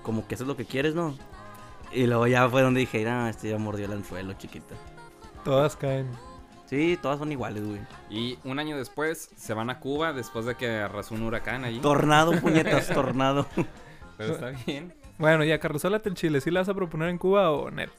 como 0.04 0.28
que 0.28 0.36
eso 0.36 0.44
es 0.44 0.48
lo 0.48 0.58
que 0.58 0.66
quieres, 0.66 0.96
¿no? 0.96 1.16
Y 1.92 2.08
luego 2.08 2.28
ya 2.28 2.50
fue 2.50 2.62
donde 2.62 2.82
dije, 2.82 3.04
no, 3.06 3.28
este 3.28 3.50
ya 3.50 3.58
mordió 3.58 3.86
el 3.86 3.94
anzuelo, 3.94 4.34
chiquita. 4.34 4.76
Todas 5.44 5.76
caen. 5.76 6.08
Sí, 6.66 6.98
todas 7.02 7.20
son 7.20 7.32
iguales, 7.32 7.64
güey. 7.64 7.80
Y 8.10 8.40
un 8.44 8.58
año 8.60 8.78
después 8.78 9.30
se 9.36 9.54
van 9.54 9.70
a 9.70 9.80
Cuba 9.80 10.14
después 10.14 10.46
de 10.46 10.56
que 10.56 10.70
arrasó 10.70 11.14
un 11.16 11.22
huracán 11.24 11.64
allí. 11.64 11.80
Tornado, 11.80 12.32
puñetas, 12.42 12.88
tornado. 12.88 13.46
Pero 14.18 14.34
está 14.34 14.52
bien. 14.66 14.94
Bueno, 15.18 15.44
ya, 15.44 15.60
Carlos, 15.60 15.86
háblate 15.86 16.10
el 16.10 16.16
chile. 16.16 16.42
¿Sí 16.42 16.52
la 16.52 16.62
vas 16.62 16.70
a 16.70 16.74
proponer 16.74 17.10
en 17.10 17.18
Cuba 17.18 17.52
o 17.52 17.70
net? 17.70 17.90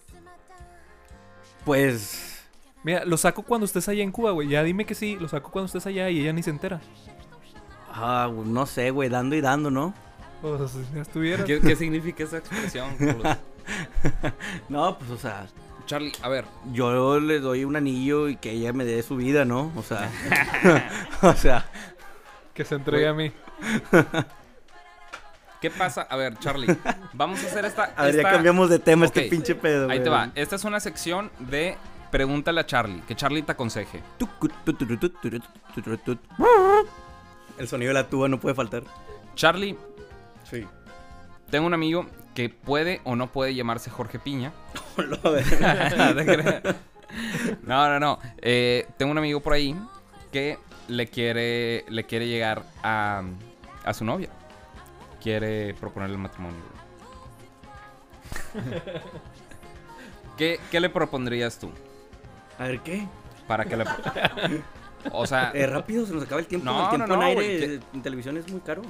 Pues, 1.65 2.45
Mira, 2.83 3.05
lo 3.05 3.17
saco 3.17 3.43
cuando 3.43 3.65
estés 3.65 3.89
allá 3.89 4.05
en 4.05 4.13
Cuba, 4.13 4.31
güey. 4.31 4.49
Ya 4.49 4.63
dime 4.63 4.85
que 4.85 4.95
sí, 4.95 5.17
lo 5.21 5.29
saco 5.29 5.51
cuando 5.51 5.67
estés 5.67 5.87
allá 5.87 6.09
y 6.09 6.21
ella 6.21 6.33
ni 6.33 6.43
se 6.43 6.51
entera. 6.51 6.81
ah, 7.93 8.31
no 8.45 8.65
sé, 8.67 8.91
güey, 8.91 9.09
dando 9.09 9.35
y 9.35 9.41
dando, 9.41 9.71
¿no? 9.73 9.93
O 10.43 10.57
sea, 10.57 10.69
si 10.69 10.95
ya 10.95 11.03
estuviera. 11.03 11.45
¿Qué, 11.45 11.61
qué 11.61 11.75
significa 11.75 12.23
esa 12.23 12.39
expresión? 12.39 12.95
Carlos? 12.99 13.39
No, 14.69 14.97
pues, 14.99 15.11
o 15.11 15.17
sea, 15.17 15.49
Charlie, 15.87 16.13
a 16.23 16.29
ver, 16.29 16.45
yo 16.73 17.21
le 17.21 17.39
doy 17.41 17.65
un 17.65 17.77
anillo 17.77 18.29
y 18.29 18.37
que 18.37 18.51
ella 18.51 18.73
me 18.73 18.85
dé 18.85 19.03
su 19.03 19.17
vida, 19.17 19.45
¿no? 19.45 19.73
O 19.77 19.83
sea, 19.83 20.11
o 21.23 21.33
sea, 21.35 21.67
Que 22.55 22.65
se 22.65 22.75
entregue 22.75 23.07
a 23.09 23.15
mí. 23.15 23.33
¿qué 25.61 25.71
pasa? 25.71 26.03
A 26.03 26.17
ver, 26.17 26.39
Charlie, 26.39 26.77
vamos 27.13 27.43
a 27.43 27.47
hacer 27.47 27.65
esta. 27.65 27.85
a 27.97 28.05
ver, 28.05 28.15
ya 28.15 28.21
esta- 28.21 28.33
cambiamos 28.33 28.69
de 28.69 28.79
tema 28.79 29.07
este 29.07 29.23
pinche 29.23 29.55
pedo, 29.55 29.89
Ahí 29.91 30.03
te 30.03 30.11
va. 30.11 30.31
Esta 30.35 30.57
es 30.57 30.65
una 30.65 30.81
sección 30.81 31.31
de 31.39 31.77
Pregúntale 32.11 32.61
a 32.61 32.67
Charlie, 32.67 33.01
que 33.07 33.17
Charlie 33.17 33.43
te 33.43 33.53
aconseje. 33.53 34.03
El 37.59 37.69
sonido 37.69 37.91
de 37.91 37.95
la 37.95 38.09
tuba 38.09 38.29
no 38.29 38.39
puede 38.39 38.55
faltar. 38.55 38.83
Charlie, 39.35 39.77
Sí. 40.49 40.65
tengo 41.51 41.67
un 41.67 41.75
amigo 41.75 42.07
que 42.37 42.49
puede 42.51 43.01
o 43.05 43.17
no 43.17 43.33
puede 43.33 43.55
llamarse 43.57 43.91
Jorge 43.91 44.21
Piña. 44.21 44.53
No. 47.63 47.89
No 47.89 47.99
no. 48.01 48.19
Eh, 48.39 48.87
tengo 48.99 49.11
un 49.13 49.19
amigo 49.19 49.41
por 49.41 49.53
ahí 49.55 49.75
que 50.33 50.59
le 50.89 51.07
quiere, 51.07 51.85
le 51.89 52.05
quiere 52.05 52.27
llegar 52.29 52.65
a, 52.83 53.23
a 53.85 53.95
su 53.95 54.05
novia. 54.05 54.29
Quiere 55.23 55.73
proponerle 55.75 56.17
el 56.17 56.23
matrimonio. 56.23 56.61
¿Qué, 60.37 60.61
¿Qué 60.71 60.81
le 60.81 60.91
propondrías 60.91 61.59
tú? 61.59 61.71
A 62.59 62.65
ver, 62.65 62.81
¿qué? 62.81 63.07
Para 63.47 63.65
que 63.65 63.77
le... 63.77 63.85
O 65.13 65.27
sea, 65.27 65.53
Eh, 65.55 65.67
rápido, 65.67 66.05
se 66.05 66.13
nos 66.13 66.25
acaba 66.25 66.41
el 66.41 66.47
tiempo. 66.47 66.65
No, 66.67 66.83
el 66.85 66.89
tiempo 66.91 67.07
no, 67.07 67.17
no, 67.17 67.23
en 67.23 67.29
aire 67.39 67.59
que- 67.59 67.81
en 67.95 68.03
televisión 68.03 68.37
es 68.37 68.51
muy 68.51 68.61
caro. 68.61 68.83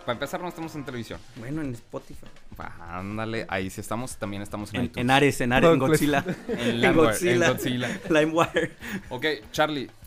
para 0.00 0.12
empezar 0.12 0.40
no 0.40 0.48
estamos 0.48 0.74
en 0.74 0.84
televisión. 0.84 1.18
Bueno, 1.36 1.62
en 1.62 1.72
Spotify. 1.72 2.26
Ah, 2.64 2.98
Ándale, 2.98 3.46
ahí 3.48 3.70
sí 3.70 3.80
estamos, 3.80 4.16
también 4.16 4.42
estamos 4.42 4.72
en, 4.72 4.80
En, 4.80 4.84
iTunes. 4.86 5.00
en 5.02 5.10
Ares, 5.10 5.40
en 5.40 5.52
Ares, 5.52 5.70
en 5.70 5.78
Godzilla. 5.78 6.24
En 6.48 6.84
En 6.84 6.94
Godzilla. 6.94 7.46
en 7.46 7.52
Godzilla. 7.52 7.88
LimeWire. 8.08 8.72
Ok, 9.10 9.26
Charlie, 9.50 9.90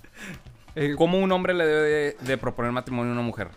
Eh, 0.77 0.93
¿cómo 0.97 1.19
un 1.19 1.31
hombre 1.31 1.53
le 1.53 1.65
debe 1.65 1.81
de, 1.89 2.17
de 2.19 2.37
proponer 2.37 2.71
matrimonio 2.73 3.11
a 3.11 3.13
una 3.15 3.21
mujer? 3.23 3.47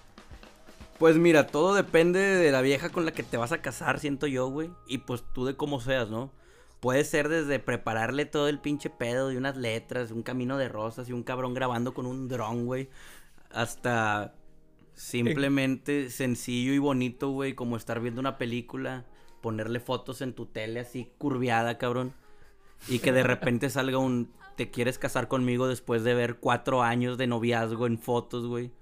Pues 1.00 1.16
mira, 1.16 1.46
todo 1.48 1.74
depende 1.74 2.20
de 2.20 2.52
la 2.52 2.60
vieja 2.60 2.90
con 2.90 3.04
la 3.04 3.10
que 3.12 3.24
te 3.24 3.36
vas 3.36 3.50
a 3.50 3.58
casar, 3.60 3.98
siento 3.98 4.26
yo, 4.28 4.48
güey. 4.48 4.70
Y 4.86 4.98
pues 4.98 5.24
tú 5.32 5.44
de 5.44 5.56
cómo 5.56 5.80
seas, 5.80 6.08
¿no? 6.10 6.30
Puede 6.80 7.02
ser 7.04 7.28
desde 7.28 7.58
prepararle 7.58 8.24
todo 8.24 8.48
el 8.48 8.60
pinche 8.60 8.88
pedo 8.88 9.28
de 9.28 9.36
unas 9.36 9.56
letras, 9.56 10.12
un 10.12 10.22
camino 10.22 10.58
de 10.58 10.68
rosas 10.68 11.08
y 11.08 11.12
un 11.12 11.24
cabrón 11.24 11.54
grabando 11.54 11.92
con 11.92 12.06
un 12.06 12.28
dron, 12.28 12.66
güey. 12.66 12.88
Hasta 13.52 14.34
Simplemente 14.98 16.10
sencillo 16.10 16.72
y 16.72 16.78
bonito, 16.78 17.30
güey, 17.30 17.54
como 17.54 17.76
estar 17.76 18.00
viendo 18.00 18.20
una 18.20 18.36
película, 18.36 19.04
ponerle 19.40 19.78
fotos 19.80 20.20
en 20.22 20.32
tu 20.32 20.46
tele 20.46 20.80
así 20.80 21.12
curviada, 21.18 21.78
cabrón. 21.78 22.12
Y 22.88 22.98
que 22.98 23.12
de 23.12 23.22
repente 23.22 23.70
salga 23.70 23.98
un 23.98 24.30
te 24.56 24.70
quieres 24.70 24.98
casar 24.98 25.28
conmigo 25.28 25.68
después 25.68 26.02
de 26.02 26.14
ver 26.14 26.38
cuatro 26.38 26.82
años 26.82 27.16
de 27.16 27.28
noviazgo 27.28 27.86
en 27.86 27.96
fotos, 27.98 28.46
güey. 28.46 28.72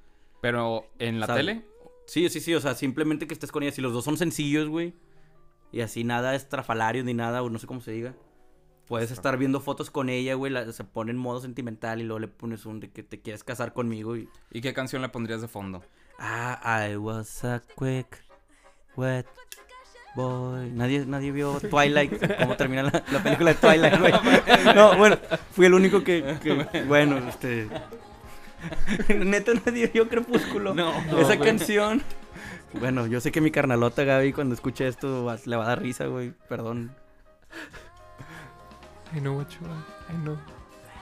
Pero 0.40 0.87
en 0.98 1.20
la 1.20 1.26
¿Sabe? 1.26 1.40
tele, 1.40 1.64
Sí, 2.07 2.29
sí, 2.31 2.40
sí, 2.40 2.55
o 2.55 2.61
sea, 2.61 2.74
simplemente 2.74 3.26
que 3.26 3.35
estés 3.35 3.52
con 3.52 3.62
ella. 3.62 3.72
Si 3.72 3.83
los 3.83 3.92
dos 3.92 4.05
son 4.05 4.16
sencillos, 4.16 4.68
güey. 4.68 4.94
Y 5.70 5.81
así 5.83 6.02
nada 6.02 6.35
estrafalario 6.35 7.05
ni 7.05 7.12
nada, 7.12 7.42
o 7.42 7.50
no 7.50 7.59
sé 7.59 7.66
cómo 7.66 7.81
se 7.83 7.90
diga. 7.90 8.14
Puedes 8.87 9.11
estar 9.11 9.37
viendo 9.37 9.61
fotos 9.61 9.90
con 9.90 10.09
ella, 10.09 10.35
güey, 10.35 10.50
la- 10.52 10.72
se 10.72 10.85
pone 10.85 11.11
en 11.11 11.18
modo 11.18 11.40
sentimental 11.40 12.00
y 12.00 12.05
luego 12.05 12.20
le 12.20 12.29
pones 12.29 12.64
un 12.64 12.81
de 12.81 12.90
que 12.90 13.02
te 13.02 13.20
quieres 13.20 13.42
casar 13.44 13.72
conmigo 13.74 14.16
y... 14.16 14.29
¿y 14.52 14.61
qué 14.61 14.72
canción 14.72 15.02
le 15.02 15.09
pondrías 15.09 15.40
de 15.42 15.48
fondo? 15.48 15.83
Ah, 16.18 16.59
I 16.88 16.96
was 16.96 17.44
a 17.44 17.61
quick, 17.76 18.18
wet 18.96 19.26
boy. 20.14 20.70
Nadie, 20.72 21.05
nadie 21.07 21.31
vio 21.31 21.61
Twilight, 21.61 22.12
cómo 22.40 22.57
termina 22.57 22.85
la, 22.85 23.02
la 23.12 23.22
película 23.22 23.52
de 23.52 23.59
Twilight, 23.59 24.00
güey. 24.00 24.12
No, 24.74 24.96
bueno, 24.96 25.18
fui 25.52 25.66
el 25.66 25.74
único 25.74 26.02
que, 26.02 26.38
que- 26.42 26.85
bueno, 26.85 27.18
este... 27.29 27.68
Neta 29.14 29.52
nadie 29.64 29.88
vio 29.88 30.09
Crepúsculo. 30.09 30.72
No, 30.74 30.90
Esa 31.18 31.37
güey. 31.37 31.38
canción... 31.40 32.02
Bueno, 32.72 33.07
yo 33.07 33.20
sé 33.20 33.31
que 33.31 33.40
mi 33.40 33.50
carnalota 33.50 34.05
Gaby 34.05 34.33
cuando 34.33 34.55
escuche 34.55 34.87
esto 34.88 35.24
va- 35.24 35.38
le 35.44 35.57
va 35.57 35.64
a 35.64 35.68
dar 35.68 35.83
risa, 35.83 36.07
güey. 36.07 36.33
Perdón. 36.48 36.94
I 39.14 39.20
know 39.20 39.37
what 39.37 39.48
you 39.50 39.66
want. 39.66 39.85
I 40.11 40.14
know. 40.24 40.37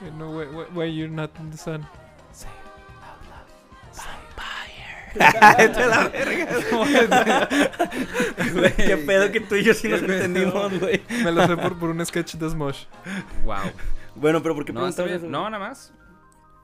I 0.05 0.09
know 0.11 0.37
why, 0.37 0.45
why, 0.45 0.65
why 0.73 0.85
you're 0.85 1.09
not 1.11 1.31
in 1.39 1.49
the 1.51 1.57
sun. 1.57 1.85
Vete 5.57 5.83
a 5.83 5.87
la 5.87 6.07
verga. 6.09 7.47
Güey, 8.53 8.73
Qué 8.75 8.97
pedo 8.97 9.31
que 9.31 9.39
tú 9.41 9.55
y 9.55 9.63
yo 9.63 9.73
sí 9.73 9.87
nos 9.87 10.01
entendimos, 10.01 10.79
güey. 10.79 11.01
Me 11.23 11.31
lo 11.31 11.45
sé 11.47 11.55
por, 11.57 11.77
por 11.79 11.89
un 11.89 12.05
sketch 12.05 12.35
de 12.35 12.49
Smosh. 12.49 12.85
Wow. 13.43 13.55
Bueno, 14.15 14.41
pero 14.41 14.55
¿por 14.55 14.65
qué 14.65 14.73
No, 14.73 14.87
eso? 14.87 15.05
No, 15.23 15.49
nada 15.49 15.59
más. 15.59 15.93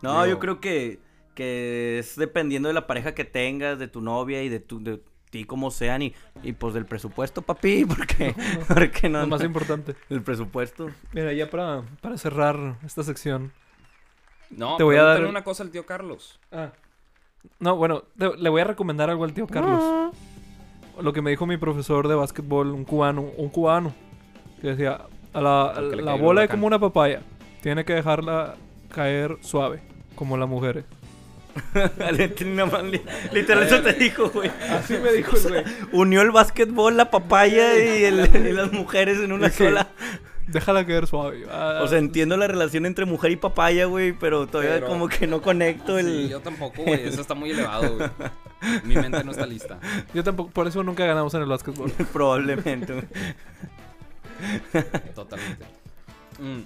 No, 0.01 0.25
yo 0.25 0.39
creo 0.39 0.59
que, 0.59 0.99
que 1.35 1.99
es 1.99 2.15
dependiendo 2.15 2.67
de 2.67 2.73
la 2.73 2.87
pareja 2.87 3.13
que 3.13 3.23
tengas, 3.25 3.77
de 3.79 3.87
tu 3.87 4.01
novia 4.01 4.41
y 4.43 4.49
de 4.49 4.59
tu 4.59 4.81
de 4.83 5.01
ti 5.29 5.45
como 5.45 5.71
sean 5.71 6.01
y, 6.01 6.13
y 6.43 6.51
pues 6.53 6.73
del 6.73 6.85
presupuesto, 6.85 7.41
papi, 7.41 7.85
porque, 7.87 8.35
porque 8.67 9.07
no, 9.09 9.21
Lo 9.21 9.27
más 9.27 9.39
no- 9.41 9.45
importante. 9.45 9.95
el 10.09 10.21
presupuesto. 10.23 10.89
Mira, 11.13 11.31
ya 11.33 11.49
para, 11.49 11.83
para 12.01 12.17
cerrar 12.17 12.77
esta 12.85 13.03
sección. 13.03 13.51
No, 14.49 14.75
Te 14.75 14.83
voy 14.83 14.97
a 14.97 15.03
dar- 15.03 15.25
una 15.25 15.43
cosa 15.45 15.63
al 15.63 15.69
tío 15.71 15.85
Carlos. 15.85 16.39
Ah. 16.51 16.71
No, 17.59 17.75
bueno, 17.75 18.03
te- 18.17 18.35
le 18.37 18.49
voy 18.49 18.61
a 18.61 18.65
recomendar 18.65 19.09
algo 19.09 19.23
al 19.23 19.33
tío 19.33 19.47
Carlos. 19.47 20.13
Lo 21.01 21.13
que 21.13 21.21
me 21.21 21.29
dijo 21.31 21.45
mi 21.45 21.57
profesor 21.57 22.07
de 22.07 22.15
básquetbol, 22.15 22.71
un 22.71 22.83
cubano, 22.85 23.21
un 23.37 23.49
cubano, 23.49 23.93
que 24.61 24.67
decía, 24.69 25.01
a 25.33 25.41
la, 25.41 25.69
a 25.71 25.81
la 25.81 26.13
bola 26.15 26.43
es 26.43 26.49
como 26.49 26.67
una 26.67 26.79
papaya, 26.79 27.21
tiene 27.61 27.85
que 27.85 27.93
dejarla 27.93 28.55
caer 28.93 29.37
suave, 29.41 29.81
como 30.15 30.37
las 30.37 30.47
mujeres. 30.49 30.85
Literal, 33.33 33.63
eso 33.63 33.81
te 33.81 33.93
dijo, 33.93 34.29
güey. 34.29 34.51
Así 34.69 34.93
me 35.01 35.11
dijo 35.11 35.35
el 35.37 35.47
güey. 35.49 35.63
Unió 35.91 36.21
el 36.21 36.31
básquetbol, 36.31 36.95
la 36.97 37.09
papaya 37.11 37.73
y, 37.77 38.03
el- 38.05 38.47
y 38.47 38.51
las 38.53 38.71
mujeres 38.71 39.19
en 39.19 39.31
una 39.31 39.47
Es 39.47 39.57
que- 39.57 39.65
sola. 39.65 39.87
Déjala 40.51 40.85
caer 40.85 41.07
suave. 41.07 41.45
Ah, 41.49 41.79
O 41.83 41.87
sea, 41.87 41.97
entiendo 41.99 42.35
la 42.37 42.47
relación 42.47 42.85
entre 42.85 43.05
mujer 43.05 43.31
y 43.31 43.35
papaya, 43.35 43.85
güey, 43.85 44.13
pero 44.13 44.47
todavía 44.47 44.75
Pero- 44.75 44.87
como 44.87 45.07
que 45.07 45.27
no 45.27 45.41
conecto 45.41 45.97
el... 45.97 46.05
Sí, 46.05 46.29
yo 46.29 46.39
tampoco, 46.41 46.83
güey. 46.83 47.07
Eso 47.07 47.21
está 47.21 47.33
muy 47.33 47.51
elevado, 47.51 47.95
güey. 47.97 48.09
Mi 48.83 48.95
mente 48.95 49.23
no 49.23 49.31
está 49.31 49.45
lista. 49.45 49.79
yo 50.13 50.23
tampoco, 50.23 50.51
por 50.51 50.67
eso 50.67 50.83
nunca 50.83 51.05
ganamos 51.05 51.33
en 51.33 51.41
el 51.41 51.47
básquetbol. 51.47 51.91
Probablemente, 52.13 52.93
güey. 52.93 53.07
Totalmente. 55.15 55.65
Mm, 56.39 56.61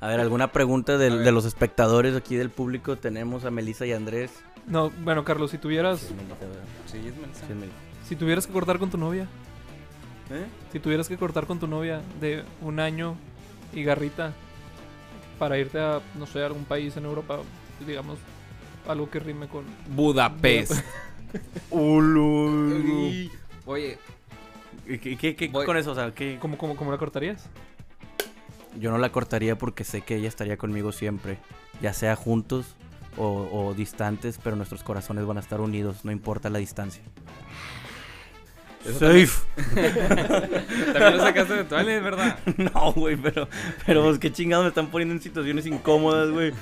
A 0.00 0.08
ver, 0.08 0.20
¿alguna 0.20 0.52
pregunta 0.52 0.98
del- 0.98 1.12
A 1.12 1.16
ver. 1.16 1.24
de 1.24 1.32
los 1.32 1.44
espectadores 1.44 2.14
aquí 2.16 2.36
del 2.36 2.50
público? 2.50 2.96
Tenemos 2.96 3.44
a 3.44 3.50
Melissa 3.50 3.86
y 3.86 3.92
Andrés. 3.92 4.30
No, 4.66 4.90
bueno, 5.04 5.24
Carlos, 5.24 5.50
si 5.50 5.58
tuvieras, 5.58 6.00
Sí. 6.00 6.08
Sí, 6.90 6.98
es 6.98 7.16
Melissa. 7.16 7.40
Sí, 7.46 7.52
es 7.52 7.56
Melissa. 7.56 7.78
si 8.06 8.16
tuvieras 8.16 8.46
que 8.46 8.52
cortar 8.52 8.78
con 8.78 8.90
tu 8.90 8.98
novia, 8.98 9.26
¿Eh? 10.30 10.46
si 10.72 10.80
tuvieras 10.80 11.08
que 11.08 11.16
cortar 11.16 11.46
con 11.46 11.60
tu 11.60 11.66
novia 11.68 12.00
de 12.20 12.42
un 12.60 12.80
año 12.80 13.16
y 13.72 13.84
garrita 13.84 14.32
para 15.38 15.56
irte 15.58 15.78
a, 15.78 16.00
no 16.16 16.26
sé, 16.26 16.42
a 16.42 16.46
algún 16.46 16.64
país 16.64 16.96
en 16.96 17.04
Europa, 17.04 17.38
digamos, 17.86 18.18
algo 18.88 19.08
que 19.10 19.20
rime 19.20 19.46
con... 19.48 19.64
Budapest. 19.94 20.72
Ulu. 21.70 23.30
Oye, 23.66 23.98
¿Y 24.88 24.98
¿Qué, 24.98 25.16
qué, 25.16 25.34
qué 25.36 25.48
Voy- 25.48 25.66
con 25.66 25.76
eso? 25.76 25.92
O 25.92 25.94
sea, 25.94 26.14
¿qué? 26.14 26.38
¿Cómo, 26.40 26.56
cómo, 26.56 26.76
cómo 26.76 26.90
la 26.92 26.98
cortarías? 26.98 27.48
Yo 28.78 28.90
no 28.90 28.98
la 28.98 29.10
cortaría 29.10 29.56
porque 29.58 29.84
sé 29.84 30.02
que 30.02 30.16
ella 30.16 30.28
estaría 30.28 30.56
conmigo 30.56 30.92
siempre. 30.92 31.38
Ya 31.80 31.92
sea 31.92 32.14
juntos 32.14 32.76
o, 33.16 33.48
o 33.52 33.74
distantes, 33.74 34.38
pero 34.42 34.54
nuestros 34.56 34.82
corazones 34.82 35.26
van 35.26 35.38
a 35.38 35.40
estar 35.40 35.60
unidos, 35.60 36.04
no 36.04 36.12
importa 36.12 36.50
la 36.50 36.58
distancia. 36.58 37.02
Eso 38.88 38.98
Safe. 38.98 39.46
también 40.92 41.16
lo 41.16 41.20
sacaste 41.20 41.54
de 41.54 41.64
Twilight, 41.64 42.02
¿verdad? 42.02 42.38
No, 42.56 42.92
güey, 42.92 43.16
pero, 43.16 43.48
pero 43.84 44.04
pues, 44.04 44.18
qué 44.18 44.32
chingados 44.32 44.64
me 44.64 44.68
están 44.68 44.88
poniendo 44.88 45.14
en 45.14 45.20
situaciones 45.20 45.66
incómodas, 45.66 46.30
güey. 46.30 46.52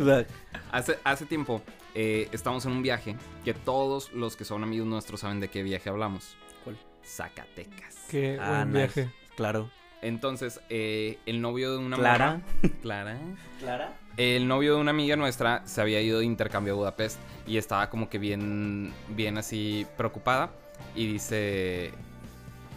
O 0.00 0.04
sea, 0.04 0.26
Hace, 0.72 0.98
hace 1.04 1.26
tiempo 1.26 1.62
eh, 1.94 2.28
estábamos 2.32 2.66
en 2.66 2.72
un 2.72 2.82
viaje 2.82 3.16
que 3.44 3.54
todos 3.54 4.12
los 4.12 4.36
que 4.36 4.44
son 4.44 4.62
amigos 4.62 4.86
nuestros 4.86 5.20
saben 5.20 5.40
de 5.40 5.48
qué 5.48 5.62
viaje 5.62 5.88
hablamos. 5.88 6.36
¿Cuál? 6.64 6.76
Zacatecas. 7.04 7.96
Qué 8.10 8.38
ah, 8.40 8.48
buen 8.48 8.72
nice. 8.72 9.00
viaje. 9.00 9.14
Claro. 9.36 9.70
Entonces, 10.02 10.60
eh, 10.68 11.18
el 11.26 11.40
novio 11.40 11.72
de 11.72 11.78
una 11.78 11.96
Clara. 11.96 12.42
Clara. 12.82 13.18
¿Clara? 13.60 13.96
El 14.16 14.48
novio 14.48 14.76
de 14.76 14.80
una 14.80 14.92
amiga 14.92 15.14
nuestra 15.16 15.62
se 15.66 15.80
había 15.80 16.00
ido 16.00 16.20
de 16.20 16.24
intercambio 16.24 16.72
a 16.72 16.76
Budapest 16.76 17.18
y 17.46 17.58
estaba 17.58 17.90
como 17.90 18.08
que 18.08 18.18
bien, 18.18 18.92
bien 19.08 19.36
así 19.36 19.86
preocupada. 19.96 20.50
Y 20.94 21.06
dice. 21.06 21.92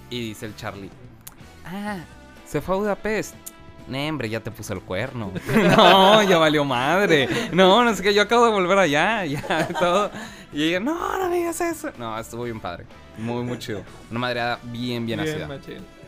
Y 0.10 0.20
dice 0.30 0.46
el 0.48 0.56
Charlie. 0.56 0.90
Ah, 1.66 2.00
se 2.46 2.60
fue 2.62 2.76
a 2.76 2.78
Budapest. 2.80 3.36
No, 3.88 3.98
hombre, 4.08 4.30
ya 4.30 4.40
te 4.42 4.52
puso 4.52 4.74
el 4.74 4.82
cuerno. 4.82 5.32
no, 5.78 6.22
ya 6.24 6.38
valió 6.38 6.64
madre. 6.66 7.28
No, 7.54 7.84
no 7.84 7.96
sé 7.96 8.04
qué, 8.04 8.14
yo 8.14 8.22
acabo 8.22 8.46
de 8.46 8.52
volver 8.52 8.78
allá, 8.78 9.26
ya, 9.26 9.68
todo. 9.80 10.12
Y 10.54 10.64
ella, 10.66 10.80
no, 10.80 11.18
no 11.18 11.30
digas 11.34 11.60
eso. 11.62 11.92
No, 11.98 12.18
estuvo 12.20 12.44
bien 12.44 12.60
padre. 12.60 12.86
Muy, 13.18 13.44
muy 13.44 13.58
chido. 13.58 13.84
Una 14.12 14.20
madreada 14.20 14.60
bien, 14.64 15.06
bien, 15.06 15.20
Bien, 15.22 15.22
ácida. 15.22 15.48
machín. 15.48 15.99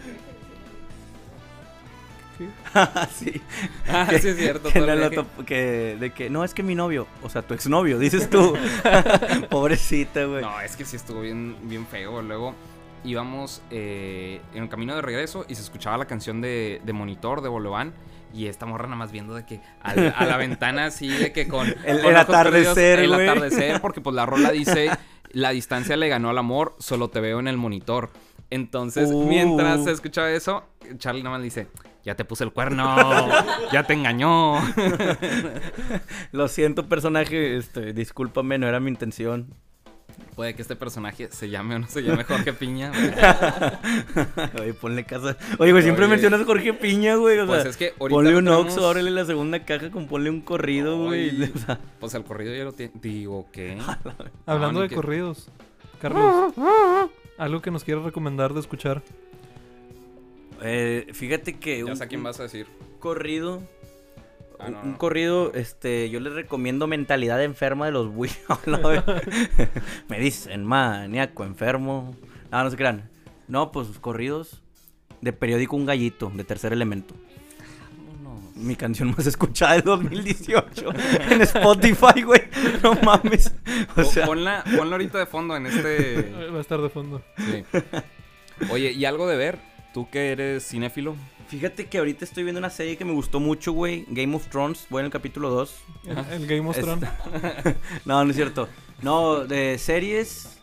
¿Qué? 2.74 2.80
sí. 3.32 3.42
Ah, 3.88 4.08
sí, 4.20 4.28
es 4.30 4.38
cierto. 4.38 4.70
Que, 4.70 4.80
lo 4.82 5.46
que- 5.46 5.98
de 6.00 6.12
que, 6.14 6.30
no, 6.30 6.44
es 6.44 6.54
que 6.54 6.64
mi 6.64 6.76
novio, 6.76 7.08
o 7.24 7.30
sea, 7.30 7.42
tu 7.42 7.54
exnovio, 7.54 8.00
dices 8.00 8.30
tú. 8.30 8.56
Pobrecita, 9.50 10.26
güey. 10.26 10.42
No, 10.42 10.60
es 10.62 10.76
que 10.76 10.86
sí 10.86 10.96
estuvo 10.96 11.22
bien, 11.22 11.56
bien 11.64 11.86
feo. 11.88 12.22
Luego 12.22 12.56
íbamos 13.04 13.62
eh, 13.72 14.42
en 14.54 14.64
el 14.64 14.70
camino 14.70 14.96
de 14.96 15.02
regreso 15.02 15.46
y 15.48 15.56
se 15.56 15.62
escuchaba 15.62 15.98
la 15.98 16.06
canción 16.06 16.42
de, 16.42 16.82
de 16.84 16.94
Monitor 16.94 17.42
de 17.42 17.50
Bolobán. 17.50 17.94
Y 18.34 18.46
esta 18.48 18.66
morra 18.66 18.86
nada 18.86 18.96
más 18.96 19.12
viendo 19.12 19.36
de 19.36 19.46
que 19.46 19.60
a, 19.82 19.94
la 20.26 20.38
ventana 20.38 20.86
así 20.86 21.10
de 21.10 21.34
que 21.34 21.50
con... 21.50 21.68
El- 21.68 22.00
con 22.02 22.12
el 22.12 22.16
atardecer, 22.16 23.00
El 23.00 23.14
atardecer, 23.14 23.82
porque 23.82 24.00
pues 24.00 24.16
la 24.16 24.26
rola 24.26 24.52
dice, 24.52 24.90
la 25.32 25.50
distancia 25.50 25.98
le 25.98 26.08
ganó 26.08 26.30
al 26.30 26.38
amor, 26.38 26.76
solo 26.80 27.10
te 27.10 27.20
veo 27.20 27.42
en 27.42 27.50
el 27.50 27.58
monitor. 27.58 28.10
Entonces, 28.50 29.10
Uh. 29.12 29.26
mientras 29.28 29.84
se 29.84 29.92
escuchaba 29.92 30.32
eso, 30.32 30.64
Charlie 30.98 31.24
nada 31.24 31.36
más 31.38 31.44
dice, 31.44 31.68
ya 32.04 32.16
te 32.16 32.26
puse 32.26 32.44
el 32.44 32.52
cuerno, 32.52 32.96
ya 33.72 33.84
te 33.84 33.94
engañó. 33.94 34.56
Lo 36.32 36.48
siento, 36.48 36.88
personaje, 36.88 37.58
este, 37.58 37.94
discúlpame, 37.94 38.58
no 38.58 38.68
era 38.68 38.80
mi 38.80 38.90
intención. 38.90 39.54
Puede 40.36 40.56
que 40.56 40.62
este 40.62 40.76
personaje 40.76 41.30
se 41.32 41.50
llame 41.50 41.76
o 41.76 41.80
no 41.80 41.88
se 41.88 42.04
llame 42.04 42.24
Jorge 42.26 42.52
Piña. 42.54 42.92
Oye, 44.60 44.74
ponle 44.74 45.06
casa. 45.06 45.38
Oye, 45.58 45.72
güey, 45.72 45.84
siempre 45.84 46.06
Oye. 46.06 46.12
mencionas 46.12 46.42
Jorge 46.46 46.74
Piña, 46.74 47.16
güey. 47.16 47.40
O 47.40 47.48
Pues 47.48 47.62
sea, 47.62 47.72
es 47.72 47.78
que 47.78 47.94
ahorita 48.00 48.16
ponle 48.16 48.36
un 48.36 48.46
tenemos- 48.46 48.66
Oxxo, 48.66 48.88
ábrele 48.90 49.12
la 49.12 49.26
segunda 49.26 49.64
caja 49.64 49.90
con 49.90 50.08
ponle 50.08 50.30
un 50.30 50.42
corrido, 50.42 50.98
güey. 51.06 51.44
O 51.56 51.58
sea, 51.60 51.80
Pues 52.00 52.14
el 52.14 52.24
corrido 52.24 52.54
ya 52.56 52.64
lo 52.64 52.74
tiene. 52.74 52.92
Digo, 53.02 53.48
¿qué? 53.52 53.78
Hablando 54.46 54.82
de 54.82 54.90
que- 54.90 54.96
corridos, 54.96 55.50
Carlos, 56.02 56.54
algo 57.38 57.62
que 57.62 57.72
nos 57.72 57.84
quieras 57.84 58.04
recomendar 58.04 58.54
de 58.54 58.60
escuchar. 58.60 59.02
Eh, 60.62 61.08
fíjate 61.14 61.60
que 61.60 61.80
Ya 61.80 61.86
un, 61.86 61.98
sé 61.98 62.04
a 62.04 62.08
quién 62.08 62.24
vas 62.24 62.40
a 62.40 62.44
decir. 62.44 62.68
un 62.94 63.00
corrido. 63.00 63.62
Ah, 64.60 64.68
un, 64.68 64.74
no, 64.74 64.82
un 64.84 64.92
no. 64.92 64.98
corrido, 64.98 65.52
este, 65.54 66.10
yo 66.10 66.20
les 66.20 66.34
recomiendo 66.34 66.86
Mentalidad 66.88 67.44
Enferma 67.44 67.86
de 67.88 67.92
los 67.92 68.08
Wii. 68.14 68.32
Me 70.10 70.20
dicen 70.20 70.66
maníaco, 70.66 71.44
enfermo. 71.44 72.16
No, 72.52 72.64
no 72.64 72.70
se 72.70 72.78
crean. 72.78 73.10
No, 73.48 73.72
pues 73.72 73.88
corridos 74.00 74.62
de 75.22 75.34
periódico 75.34 75.76
Un 75.76 75.86
Gallito, 75.86 76.32
de 76.34 76.44
tercer 76.44 76.74
elemento. 76.74 77.14
mi 78.56 78.76
canción 78.76 79.12
más 79.12 79.26
escuchada 79.28 79.74
del 79.74 79.82
2018 79.84 80.90
en 81.32 81.42
Spotify, 81.42 82.22
güey. 82.24 82.42
No 82.84 82.94
mames. 83.04 83.54
O 83.98 84.04
sea, 84.04 84.26
ponla, 84.26 84.64
ponla 84.78 84.94
ahorita 84.96 85.18
de 85.20 85.26
fondo 85.26 85.56
en 85.56 85.66
este... 85.68 86.32
Va 86.52 86.58
a 86.60 86.62
estar 86.62 86.80
de 86.82 86.90
fondo. 86.90 87.22
Sí. 87.38 87.64
Oye, 88.70 88.92
¿y 88.92 89.06
algo 89.06 89.28
de 89.28 89.36
ver? 89.38 89.60
¿Tú 89.94 90.10
que 90.10 90.32
eres 90.32 90.68
cinéfilo? 90.68 91.16
fíjate 91.48 91.88
que 91.88 91.98
ahorita 91.98 92.24
estoy 92.24 92.44
viendo 92.44 92.60
una 92.60 92.70
serie 92.70 92.96
que 92.96 93.04
me 93.04 93.12
gustó 93.12 93.42
mucho, 93.42 93.74
güey. 93.74 94.06
Game 94.08 94.34
of 94.38 94.48
Thrones, 94.48 94.88
voy 94.90 95.02
en 95.02 95.08
el 95.08 95.12
capítulo 95.12 95.50
2. 95.50 95.76
El, 96.06 96.18
el 96.32 96.48
Game 96.48 96.70
of 96.70 96.78
Es- 96.78 96.84
Thrones. 96.86 97.10
No, 98.06 98.24
no 98.24 98.30
es 98.30 98.36
cierto. 98.38 98.70
No, 99.02 99.46
de 99.46 99.78
series. 99.78 100.58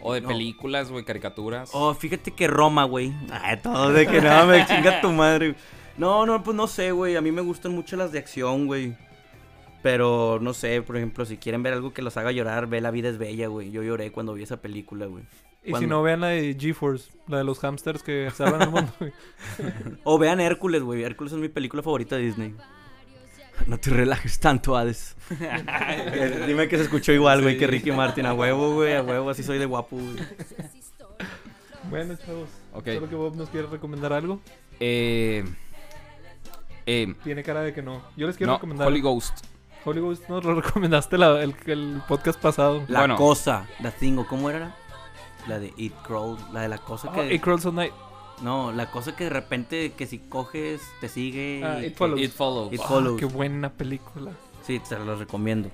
¿O 0.00 0.14
de 0.14 0.22
No. 0.22 0.28
películas, 0.28 0.90
güey, 0.90 1.04
caricaturas? 1.04 1.70
Oh, 1.74 1.92
fíjate 1.92 2.30
que 2.30 2.46
Roma, 2.46 2.84
güey. 2.84 3.12
Ay, 3.30 3.58
todo 3.62 3.92
de 3.92 4.06
que 4.06 4.22
nada, 4.22 4.46
me 4.46 4.64
chinga 4.66 5.00
tu 5.02 5.10
madre. 5.10 5.54
No, 5.98 6.24
no, 6.24 6.42
pues 6.42 6.56
no 6.56 6.68
sé, 6.68 6.92
güey. 6.92 7.16
A 7.16 7.20
mí 7.20 7.30
me 7.32 7.42
gustan 7.42 7.72
mucho 7.72 7.96
las 7.96 8.10
de 8.12 8.18
acción, 8.20 8.66
güey. 8.66 8.96
Pero 9.82 10.38
no 10.40 10.54
sé, 10.54 10.80
por 10.82 10.96
ejemplo, 10.96 11.24
si 11.26 11.36
quieren 11.36 11.62
ver 11.62 11.72
algo 11.74 11.92
que 11.92 12.02
los 12.02 12.16
haga 12.16 12.32
llorar, 12.32 12.66
ve 12.66 12.80
La 12.80 12.90
vida 12.90 13.08
es 13.08 13.18
bella, 13.18 13.48
güey. 13.48 13.70
Yo 13.70 13.82
lloré 13.82 14.10
cuando 14.10 14.34
vi 14.34 14.42
esa 14.44 14.62
película, 14.62 15.06
güey. 15.06 15.24
Y 15.70 15.74
si 15.74 15.86
no, 15.86 16.02
vean 16.02 16.20
la 16.20 16.28
de 16.28 16.56
GeForce, 16.58 17.10
la 17.28 17.38
de 17.38 17.44
los 17.44 17.58
hamsters 17.60 18.02
que 18.02 18.30
salvan 18.34 18.62
el 18.62 18.70
mundo. 18.70 18.92
güey. 18.98 19.12
O 20.04 20.18
vean 20.18 20.40
Hércules, 20.40 20.82
güey. 20.82 21.02
Hércules 21.02 21.32
es 21.32 21.38
mi 21.38 21.48
película 21.48 21.82
favorita 21.82 22.16
de 22.16 22.22
Disney. 22.22 22.54
No 23.66 23.76
te 23.78 23.90
relajes 23.90 24.38
tanto, 24.38 24.76
Hades. 24.76 25.16
Dime 26.46 26.68
que 26.68 26.76
se 26.76 26.84
escuchó 26.84 27.12
igual, 27.12 27.42
güey, 27.42 27.54
Sí. 27.54 27.60
que 27.60 27.66
Ricky 27.66 27.90
Martin. 27.92 28.26
A 28.26 28.32
huevo, 28.34 28.74
güey, 28.74 28.94
a 28.94 29.02
huevo, 29.02 29.30
así 29.30 29.42
soy 29.42 29.58
de 29.58 29.66
guapo, 29.66 29.96
güey. 29.96 30.16
bueno, 31.90 32.14
chavos. 32.24 32.48
Ok. 32.72 32.86
Solo 32.94 33.08
que 33.08 33.14
Bob 33.16 33.36
nos 33.36 33.48
quiere 33.50 33.66
recomendar 33.66 34.12
algo. 34.12 34.40
Eh... 34.80 35.44
Eh... 36.86 37.14
Tiene 37.24 37.42
cara 37.42 37.60
de 37.62 37.72
que 37.74 37.82
no. 37.82 38.02
Yo 38.16 38.26
les 38.26 38.36
quiero 38.36 38.52
No, 38.52 38.56
recomendar. 38.58 38.86
Holy 38.88 39.00
Ghost. 39.00 39.44
Holy 39.84 40.00
Ghost 40.00 40.28
nos 40.28 40.44
lo 40.44 40.54
recomendaste 40.60 41.18
la- 41.18 41.42
el, 41.42 41.54
el 41.66 42.00
podcast 42.08 42.40
pasado. 42.40 42.84
La 42.88 43.00
Bueno. 43.00 43.16
cosa, 43.16 43.66
la 43.80 43.90
Thing, 43.90 44.18
¿o 44.18 44.26
¿cómo 44.26 44.50
era? 44.50 44.74
La 45.46 45.58
de 45.58 45.72
It 45.76 45.94
Crawl, 46.06 46.36
la 46.52 46.62
de 46.62 46.68
la 46.68 46.78
cosa 46.78 47.10
que... 47.12 47.20
Oh, 47.20 47.24
It 47.30 47.40
Crawls 47.40 47.64
at 47.66 47.72
Night. 47.72 47.92
No, 48.42 48.70
la 48.72 48.90
cosa 48.90 49.16
que 49.16 49.24
de 49.24 49.30
repente 49.30 49.92
que 49.96 50.06
si 50.06 50.18
coges 50.18 50.80
te 51.00 51.08
sigue. 51.08 51.62
Ah, 51.64 51.78
y 51.80 51.86
It 51.86 51.92
que- 51.92 51.96
Follows. 51.98 52.20
It 52.20 52.30
Follows. 52.32 52.72
It 52.72 52.80
Ah, 52.84 52.88
Follows. 52.88 53.18
qué 53.18 53.24
buena 53.26 53.70
película. 53.70 54.32
Sí, 54.62 54.80
te 54.86 54.98
lo 54.98 55.16
recomiendo. 55.16 55.70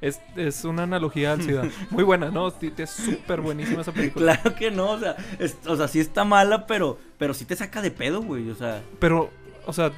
Es, 0.00 0.20
es 0.36 0.64
una 0.64 0.84
analogía 0.84 1.32
al 1.32 1.42
SIDA. 1.42 1.68
Muy 1.90 2.04
buena, 2.04 2.30
¿no? 2.30 2.48
Es 2.48 2.90
súper 2.90 3.40
buenísima 3.40 3.82
esa 3.82 3.92
película. 3.92 4.36
Claro 4.40 4.56
que 4.56 4.70
no, 4.70 4.90
o 4.92 4.98
sea, 4.98 5.16
es- 5.38 5.58
o 5.66 5.76
sea, 5.76 5.88
sí 5.88 6.00
está 6.00 6.24
mala, 6.24 6.66
pero, 6.66 6.98
pero 7.18 7.34
sí 7.34 7.44
te 7.44 7.56
saca 7.56 7.82
de 7.82 7.90
pedo, 7.90 8.22
güey. 8.22 8.48
O 8.50 8.54
sea, 8.54 8.82
Pero, 8.98 9.30
o 9.66 9.72
sea, 9.72 9.90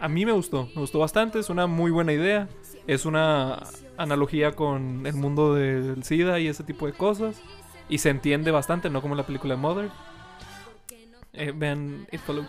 a 0.00 0.08
mí 0.08 0.24
me 0.24 0.32
gustó. 0.32 0.66
Me 0.74 0.80
gustó 0.80 0.98
bastante. 1.00 1.38
Es 1.38 1.50
una 1.50 1.66
muy 1.66 1.90
buena 1.90 2.12
idea. 2.12 2.48
Es 2.86 3.04
una 3.04 3.62
analogía 3.96 4.52
con 4.52 5.04
el 5.06 5.14
mundo 5.14 5.54
del 5.54 6.02
SIDA 6.04 6.38
y 6.40 6.48
ese 6.48 6.64
tipo 6.64 6.86
de 6.86 6.92
cosas. 6.94 7.40
Y 7.88 7.98
se 7.98 8.10
entiende 8.10 8.50
bastante, 8.50 8.90
no 8.90 9.00
como 9.02 9.14
la 9.14 9.24
película 9.24 9.54
de 9.54 9.60
Mother. 9.60 9.90
Eh, 11.32 11.52
vean 11.54 12.06
It 12.12 12.20
Follows. 12.20 12.48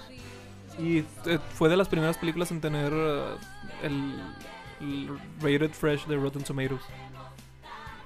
Y 0.78 1.00
eh, 1.26 1.40
fue 1.54 1.70
de 1.70 1.78
las 1.78 1.88
primeras 1.88 2.18
películas 2.18 2.52
en 2.52 2.62
tener 2.62 2.92
eh, 2.94 3.24
el, 3.84 4.14
el 4.82 5.10
rated 5.42 5.72
fresh 5.72 6.06
de 6.08 6.16
Rotten 6.18 6.44
Tomatoes. 6.44 6.82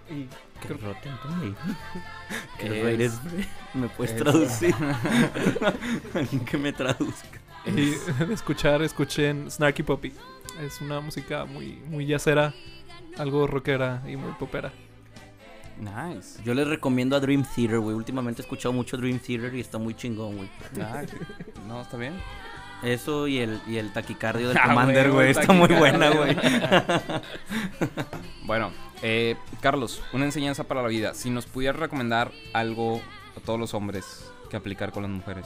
Y 0.10 0.28
creo- 0.66 0.78
Rotten 0.78 1.14
Tomatoes. 1.22 1.56
Es- 2.60 2.84
rated, 2.84 3.12
¿Me 3.74 3.88
puedes 3.90 4.14
es- 4.16 4.22
traducir? 4.22 4.76
Alguien 6.14 6.46
que 6.46 6.58
me 6.58 6.74
traduzca. 6.74 7.40
Y 7.66 7.92
de 8.26 8.34
escuchar, 8.34 8.82
escuchen 8.82 9.50
Snarky 9.50 9.84
Puppy. 9.84 10.14
Es 10.62 10.82
una 10.82 11.00
música 11.00 11.46
muy, 11.46 11.80
muy 11.88 12.06
yacera, 12.06 12.54
algo 13.18 13.48
rockera 13.48 14.04
y 14.08 14.18
muy 14.18 14.34
popera. 14.34 14.72
Nice. 15.80 16.42
Yo 16.44 16.54
les 16.54 16.68
recomiendo 16.68 17.16
a 17.16 17.20
Dream 17.20 17.44
Theater, 17.56 17.80
güey. 17.80 17.96
Últimamente 17.96 18.42
he 18.42 18.44
escuchado 18.44 18.74
mucho 18.74 18.98
Dream 18.98 19.20
Theater 19.20 19.54
y 19.56 19.60
está 19.60 19.78
muy 19.78 19.96
chingón, 19.96 20.38
güey. 20.38 20.50
No, 21.68 21.82
está 21.82 21.98
bien. 21.98 22.14
Eso 22.84 23.28
y 23.28 23.40
el, 23.40 23.62
y 23.66 23.78
el 23.78 23.94
taquicardio 23.94 24.50
del 24.50 24.58
Ah, 24.62 24.68
Commander, 24.68 25.12
güey. 25.12 25.32
Está 25.32 25.54
muy 25.54 25.70
buena, 25.70 26.10
güey. 26.10 26.36
Bueno, 28.46 28.72
eh, 29.02 29.38
Carlos, 29.62 30.02
una 30.12 30.26
enseñanza 30.26 30.66
para 30.66 30.82
la 30.82 30.90
vida. 30.90 31.14
Si 31.14 31.30
nos 31.30 31.46
pudieras 31.46 31.80
recomendar 31.80 32.32
algo 32.52 33.02
a 33.38 33.40
todos 33.40 33.58
los 33.58 33.74
hombres 33.74 34.30
que 34.50 34.58
aplicar 34.58 34.92
con 34.92 35.04
las 35.04 35.12
mujeres. 35.12 35.46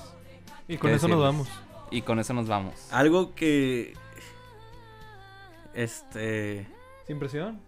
Y 0.68 0.78
con 0.78 0.90
¿Qué 0.90 0.96
eso 0.96 1.08
nos 1.08 1.22
vamos. 1.22 1.48
Y 1.92 2.02
con 2.02 2.20
eso 2.20 2.34
nos 2.34 2.48
vamos. 2.48 2.74
Algo 2.92 3.36
que. 3.36 3.94
Este. 5.76 6.68
Sin 7.06 7.20
presión. 7.20 7.62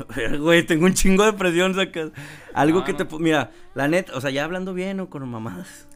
Güey, 0.38 0.64
tengo 0.64 0.86
un 0.86 0.94
chingo 0.94 1.24
de 1.24 1.32
presión, 1.32 1.74
sacas. 1.74 2.10
Algo 2.54 2.80
No, 2.80 2.84
que 2.84 2.92
no. 2.92 3.06
te. 3.06 3.18
Mira, 3.18 3.50
la 3.74 3.88
neta, 3.88 4.12
o 4.14 4.20
sea, 4.20 4.30
ya 4.30 4.44
hablando 4.44 4.74
bien 4.74 5.00
o 5.00 5.08
con 5.10 5.28
mamadas. 5.28 5.86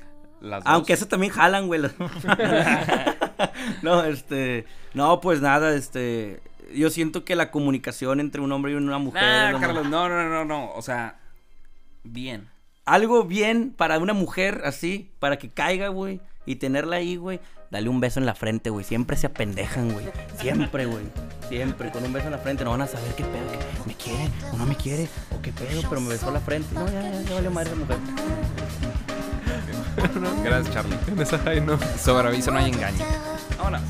Las 0.41 0.63
dos. 0.65 0.73
Aunque 0.73 0.93
eso 0.93 1.07
también 1.09 1.33
jalan, 1.33 1.67
güey. 1.67 1.81
las- 1.81 1.95
no, 3.83 4.05
este. 4.05 4.67
No, 4.95 5.21
pues 5.21 5.41
nada, 5.41 5.75
este. 5.75 6.41
Yo 6.75 6.91
siento 6.91 7.25
que 7.25 7.37
la 7.37 7.51
comunicación 7.51 8.21
entre 8.21 8.41
un 8.41 8.51
hombre 8.53 8.73
y 8.73 8.75
una 8.75 8.99
mujer. 8.99 9.23
Nah, 9.53 9.61
Carlos, 9.61 9.89
no, 9.89 10.09
no, 10.09 10.29
no, 10.29 10.45
no. 10.45 10.73
O 10.73 10.83
sea, 10.83 11.19
bien. 12.03 12.49
Algo 12.85 13.25
bien 13.25 13.73
para 13.77 13.99
una 13.99 14.13
mujer 14.13 14.63
así, 14.65 15.11
para 15.19 15.39
que 15.39 15.49
caiga, 15.51 15.89
güey. 15.89 16.21
Y 16.45 16.57
tenerla 16.57 16.97
ahí, 16.97 17.17
güey. 17.17 17.41
Dale 17.71 17.89
un 17.89 18.01
beso 18.01 18.21
en 18.21 18.27
la 18.27 18.35
frente, 18.35 18.71
güey. 18.71 18.85
Siempre 18.85 19.17
se 19.17 19.27
apendejan, 19.27 19.93
güey. 19.93 20.07
Siempre, 20.39 20.87
güey. 20.87 21.05
Siempre. 21.49 21.91
Con 21.91 22.05
un 22.05 22.13
beso 22.13 22.27
en 22.27 22.33
la 22.33 22.39
frente 22.39 22.65
no 22.65 22.71
van 22.71 22.83
a 22.83 22.87
saber 22.87 23.15
qué 23.17 23.25
pedo. 23.25 23.51
Que 23.51 23.89
me 23.89 23.95
quiere 23.95 24.31
o 24.53 24.57
no 24.57 24.67
me 24.67 24.77
quiere. 24.77 25.09
O 25.37 25.43
qué 25.43 25.53
pedo, 25.53 25.83
pero 25.89 26.01
me 26.01 26.11
besó 26.11 26.31
la 26.31 26.41
frente. 26.41 26.75
No, 26.75 26.87
ya, 26.87 27.03
ya, 27.03 27.23
ya 27.23 27.35
vale 27.35 27.51
madre 27.51 27.71
esa 27.71 27.79
mujer. 27.79 27.97
Gracias, 30.45 30.75
Charlie. 30.75 30.97
En 31.09 31.21
esa 31.21 31.39
high 31.39 31.61
no. 31.61 31.79
Sobre 31.99 32.29
aviso 32.29 32.51
no 32.51 32.59
hay 32.59 32.71
engaño. 32.71 33.05
Ahora. 33.59 33.81